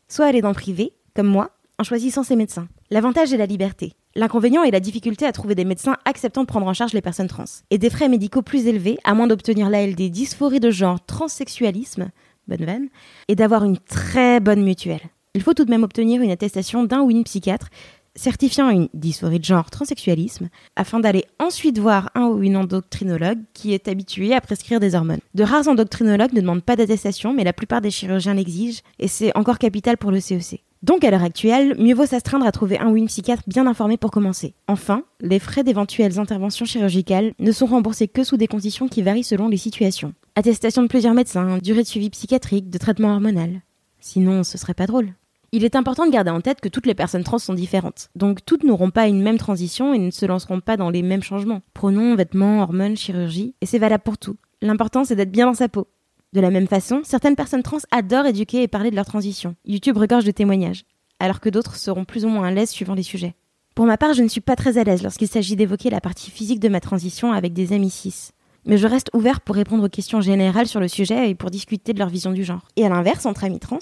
Soit 0.08 0.26
aller 0.26 0.40
dans 0.40 0.48
le 0.48 0.54
privé, 0.54 0.92
comme 1.14 1.26
moi, 1.26 1.50
en 1.78 1.84
choisissant 1.84 2.22
ses 2.22 2.36
médecins. 2.36 2.68
L'avantage 2.90 3.32
est 3.32 3.38
la 3.38 3.46
liberté. 3.46 3.92
L'inconvénient 4.14 4.64
est 4.64 4.70
la 4.70 4.80
difficulté 4.80 5.26
à 5.26 5.32
trouver 5.32 5.54
des 5.54 5.64
médecins 5.64 5.96
acceptant 6.04 6.42
de 6.42 6.46
prendre 6.46 6.66
en 6.66 6.74
charge 6.74 6.92
les 6.92 7.02
personnes 7.02 7.28
trans. 7.28 7.44
Et 7.70 7.78
des 7.78 7.90
frais 7.90 8.08
médicaux 8.08 8.42
plus 8.42 8.66
élevés, 8.66 8.98
à 9.04 9.14
moins 9.14 9.26
d'obtenir 9.26 9.70
l'ALD 9.70 10.10
dysphorie 10.10 10.60
de 10.60 10.70
genre 10.70 11.04
transsexualisme, 11.04 12.10
bonne 12.48 12.64
veine, 12.64 12.88
et 13.28 13.36
d'avoir 13.36 13.64
une 13.64 13.78
très 13.78 14.40
bonne 14.40 14.64
mutuelle. 14.64 15.08
Il 15.34 15.42
faut 15.42 15.54
tout 15.54 15.64
de 15.64 15.70
même 15.70 15.84
obtenir 15.84 16.20
une 16.20 16.30
attestation 16.30 16.82
d'un 16.82 17.02
ou 17.02 17.10
une 17.10 17.22
psychiatre 17.22 17.68
certifiant 18.14 18.70
une 18.70 18.88
dysphorie 18.94 19.38
de 19.38 19.44
genre 19.44 19.70
transsexualisme, 19.70 20.48
afin 20.76 21.00
d'aller 21.00 21.24
ensuite 21.38 21.78
voir 21.78 22.10
un 22.14 22.26
ou 22.26 22.42
une 22.42 22.56
endocrinologue 22.56 23.40
qui 23.54 23.72
est 23.72 23.88
habitué 23.88 24.34
à 24.34 24.40
prescrire 24.40 24.80
des 24.80 24.94
hormones. 24.94 25.20
De 25.34 25.44
rares 25.44 25.68
endocrinologues 25.68 26.32
ne 26.32 26.40
demandent 26.40 26.62
pas 26.62 26.76
d'attestation, 26.76 27.32
mais 27.32 27.44
la 27.44 27.52
plupart 27.52 27.80
des 27.80 27.90
chirurgiens 27.90 28.34
l'exigent, 28.34 28.82
et 28.98 29.08
c'est 29.08 29.36
encore 29.36 29.58
capital 29.58 29.96
pour 29.96 30.10
le 30.10 30.20
CEC. 30.20 30.62
Donc 30.82 31.02
à 31.02 31.10
l'heure 31.10 31.24
actuelle, 31.24 31.74
mieux 31.78 31.94
vaut 31.94 32.06
s'astreindre 32.06 32.46
à 32.46 32.52
trouver 32.52 32.78
un 32.78 32.90
ou 32.90 32.96
une 32.96 33.08
psychiatre 33.08 33.42
bien 33.48 33.66
informé 33.66 33.96
pour 33.96 34.12
commencer. 34.12 34.54
Enfin, 34.68 35.02
les 35.20 35.40
frais 35.40 35.64
d'éventuelles 35.64 36.20
interventions 36.20 36.66
chirurgicales 36.66 37.32
ne 37.40 37.50
sont 37.50 37.66
remboursés 37.66 38.06
que 38.06 38.22
sous 38.22 38.36
des 38.36 38.46
conditions 38.46 38.86
qui 38.86 39.02
varient 39.02 39.24
selon 39.24 39.48
les 39.48 39.56
situations. 39.56 40.14
Attestation 40.36 40.82
de 40.82 40.88
plusieurs 40.88 41.14
médecins, 41.14 41.58
durée 41.58 41.82
de 41.82 41.88
suivi 41.88 42.10
psychiatrique, 42.10 42.70
de 42.70 42.78
traitement 42.78 43.12
hormonal. 43.12 43.62
Sinon, 43.98 44.44
ce 44.44 44.56
serait 44.56 44.74
pas 44.74 44.86
drôle. 44.86 45.14
Il 45.50 45.64
est 45.64 45.76
important 45.76 46.04
de 46.04 46.10
garder 46.10 46.30
en 46.30 46.42
tête 46.42 46.60
que 46.60 46.68
toutes 46.68 46.84
les 46.84 46.94
personnes 46.94 47.24
trans 47.24 47.38
sont 47.38 47.54
différentes. 47.54 48.10
Donc 48.14 48.44
toutes 48.44 48.64
n'auront 48.64 48.90
pas 48.90 49.08
une 49.08 49.22
même 49.22 49.38
transition 49.38 49.94
et 49.94 49.98
ne 49.98 50.10
se 50.10 50.26
lanceront 50.26 50.60
pas 50.60 50.76
dans 50.76 50.90
les 50.90 51.00
mêmes 51.00 51.22
changements. 51.22 51.62
Pronoms, 51.72 52.16
vêtements, 52.16 52.60
hormones, 52.60 52.98
chirurgie, 52.98 53.54
et 53.62 53.66
c'est 53.66 53.78
valable 53.78 54.02
pour 54.02 54.18
tout. 54.18 54.36
L'important 54.60 55.04
c'est 55.04 55.16
d'être 55.16 55.32
bien 55.32 55.46
dans 55.46 55.54
sa 55.54 55.70
peau. 55.70 55.88
De 56.34 56.42
la 56.42 56.50
même 56.50 56.66
façon, 56.66 57.00
certaines 57.02 57.36
personnes 57.36 57.62
trans 57.62 57.78
adorent 57.90 58.26
éduquer 58.26 58.62
et 58.62 58.68
parler 58.68 58.90
de 58.90 58.96
leur 58.96 59.06
transition. 59.06 59.56
YouTube 59.64 59.96
regorge 59.96 60.24
de 60.24 60.30
témoignages, 60.32 60.84
alors 61.18 61.40
que 61.40 61.48
d'autres 61.48 61.76
seront 61.76 62.04
plus 62.04 62.26
ou 62.26 62.28
moins 62.28 62.48
à 62.48 62.50
l'aise 62.50 62.68
suivant 62.68 62.94
les 62.94 63.02
sujets. 63.02 63.34
Pour 63.74 63.86
ma 63.86 63.96
part, 63.96 64.12
je 64.12 64.22
ne 64.22 64.28
suis 64.28 64.42
pas 64.42 64.56
très 64.56 64.76
à 64.76 64.84
l'aise 64.84 65.02
lorsqu'il 65.02 65.28
s'agit 65.28 65.56
d'évoquer 65.56 65.88
la 65.88 66.02
partie 66.02 66.30
physique 66.30 66.60
de 66.60 66.68
ma 66.68 66.80
transition 66.80 67.32
avec 67.32 67.54
des 67.54 67.72
amis 67.72 67.90
cis 67.90 68.32
mais 68.64 68.76
je 68.76 68.86
reste 68.86 69.10
ouvert 69.14 69.40
pour 69.40 69.56
répondre 69.56 69.84
aux 69.84 69.88
questions 69.88 70.20
générales 70.20 70.66
sur 70.66 70.80
le 70.80 70.88
sujet 70.88 71.30
et 71.30 71.34
pour 71.34 71.50
discuter 71.50 71.92
de 71.92 71.98
leur 71.98 72.08
vision 72.08 72.32
du 72.32 72.44
genre. 72.44 72.68
Et 72.76 72.84
à 72.84 72.88
l'inverse, 72.88 73.26
entre 73.26 73.44
amis 73.44 73.58
trans, 73.58 73.78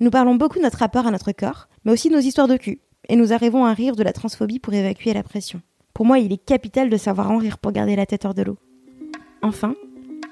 nous 0.00 0.10
parlons 0.10 0.34
beaucoup 0.34 0.58
de 0.58 0.64
notre 0.64 0.78
rapport 0.78 1.06
à 1.06 1.10
notre 1.10 1.32
corps, 1.32 1.68
mais 1.84 1.92
aussi 1.92 2.08
de 2.08 2.14
nos 2.14 2.20
histoires 2.20 2.48
de 2.48 2.56
cul, 2.56 2.80
et 3.08 3.16
nous 3.16 3.32
arrivons 3.32 3.64
à 3.64 3.72
rire 3.72 3.96
de 3.96 4.02
la 4.02 4.12
transphobie 4.12 4.58
pour 4.58 4.74
évacuer 4.74 5.14
la 5.14 5.22
pression. 5.22 5.62
Pour 5.94 6.04
moi, 6.04 6.18
il 6.18 6.32
est 6.32 6.44
capital 6.44 6.90
de 6.90 6.96
savoir 6.96 7.30
en 7.30 7.38
rire 7.38 7.58
pour 7.58 7.72
garder 7.72 7.96
la 7.96 8.06
tête 8.06 8.24
hors 8.24 8.34
de 8.34 8.42
l'eau. 8.42 8.58
Enfin, 9.42 9.74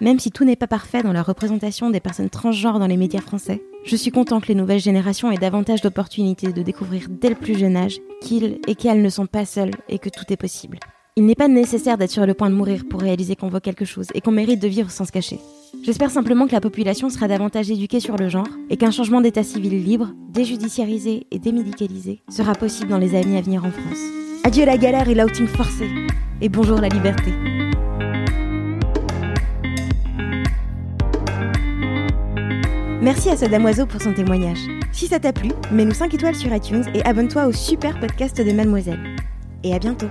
même 0.00 0.18
si 0.18 0.30
tout 0.30 0.44
n'est 0.44 0.56
pas 0.56 0.66
parfait 0.66 1.02
dans 1.02 1.12
la 1.12 1.22
représentation 1.22 1.90
des 1.90 2.00
personnes 2.00 2.30
transgenres 2.30 2.78
dans 2.78 2.86
les 2.86 2.96
médias 2.96 3.20
français, 3.20 3.62
je 3.84 3.96
suis 3.96 4.10
content 4.10 4.40
que 4.40 4.48
les 4.48 4.54
nouvelles 4.54 4.80
générations 4.80 5.30
aient 5.30 5.38
davantage 5.38 5.80
d'opportunités 5.80 6.52
de 6.52 6.62
découvrir 6.62 7.06
dès 7.08 7.28
le 7.28 7.34
plus 7.34 7.58
jeune 7.58 7.76
âge 7.76 7.98
qu'ils 8.20 8.58
et 8.66 8.74
qu'elles 8.74 9.02
ne 9.02 9.08
sont 9.08 9.26
pas 9.26 9.44
seuls 9.44 9.70
et 9.88 9.98
que 9.98 10.08
tout 10.08 10.24
est 10.30 10.36
possible. 10.36 10.78
Il 11.16 11.26
n'est 11.26 11.36
pas 11.36 11.46
nécessaire 11.46 11.96
d'être 11.96 12.10
sur 12.10 12.26
le 12.26 12.34
point 12.34 12.50
de 12.50 12.56
mourir 12.56 12.82
pour 12.90 13.00
réaliser 13.00 13.36
qu'on 13.36 13.46
vaut 13.46 13.60
quelque 13.60 13.84
chose 13.84 14.08
et 14.14 14.20
qu'on 14.20 14.32
mérite 14.32 14.60
de 14.60 14.66
vivre 14.66 14.90
sans 14.90 15.04
se 15.04 15.12
cacher. 15.12 15.38
J'espère 15.84 16.10
simplement 16.10 16.48
que 16.48 16.52
la 16.52 16.60
population 16.60 17.08
sera 17.08 17.28
davantage 17.28 17.70
éduquée 17.70 18.00
sur 18.00 18.16
le 18.16 18.28
genre 18.28 18.48
et 18.68 18.76
qu'un 18.76 18.90
changement 18.90 19.20
d'état 19.20 19.44
civil 19.44 19.80
libre, 19.84 20.08
déjudiciarisé 20.30 21.28
et 21.30 21.38
démédicalisé 21.38 22.20
sera 22.28 22.54
possible 22.54 22.90
dans 22.90 22.98
les 22.98 23.14
années 23.14 23.38
à 23.38 23.42
venir 23.42 23.64
en 23.64 23.70
France. 23.70 24.00
Adieu 24.42 24.64
la 24.66 24.76
galère 24.76 25.08
et 25.08 25.14
l'outing 25.14 25.46
forcé. 25.46 25.88
Et 26.40 26.48
bonjour 26.48 26.80
la 26.80 26.88
liberté. 26.88 27.30
Merci 33.00 33.28
à 33.28 33.36
Sadam 33.36 33.64
Oiseau 33.66 33.86
pour 33.86 34.02
son 34.02 34.14
témoignage. 34.14 34.66
Si 34.90 35.06
ça 35.06 35.20
t'a 35.20 35.32
plu, 35.32 35.52
mets-nous 35.70 35.94
5 35.94 36.12
étoiles 36.12 36.34
sur 36.34 36.52
iTunes 36.52 36.86
et 36.92 37.04
abonne-toi 37.04 37.46
au 37.46 37.52
super 37.52 38.00
podcast 38.00 38.36
de 38.36 38.50
Mademoiselle. 38.50 39.14
Et 39.62 39.72
à 39.72 39.78
bientôt 39.78 40.08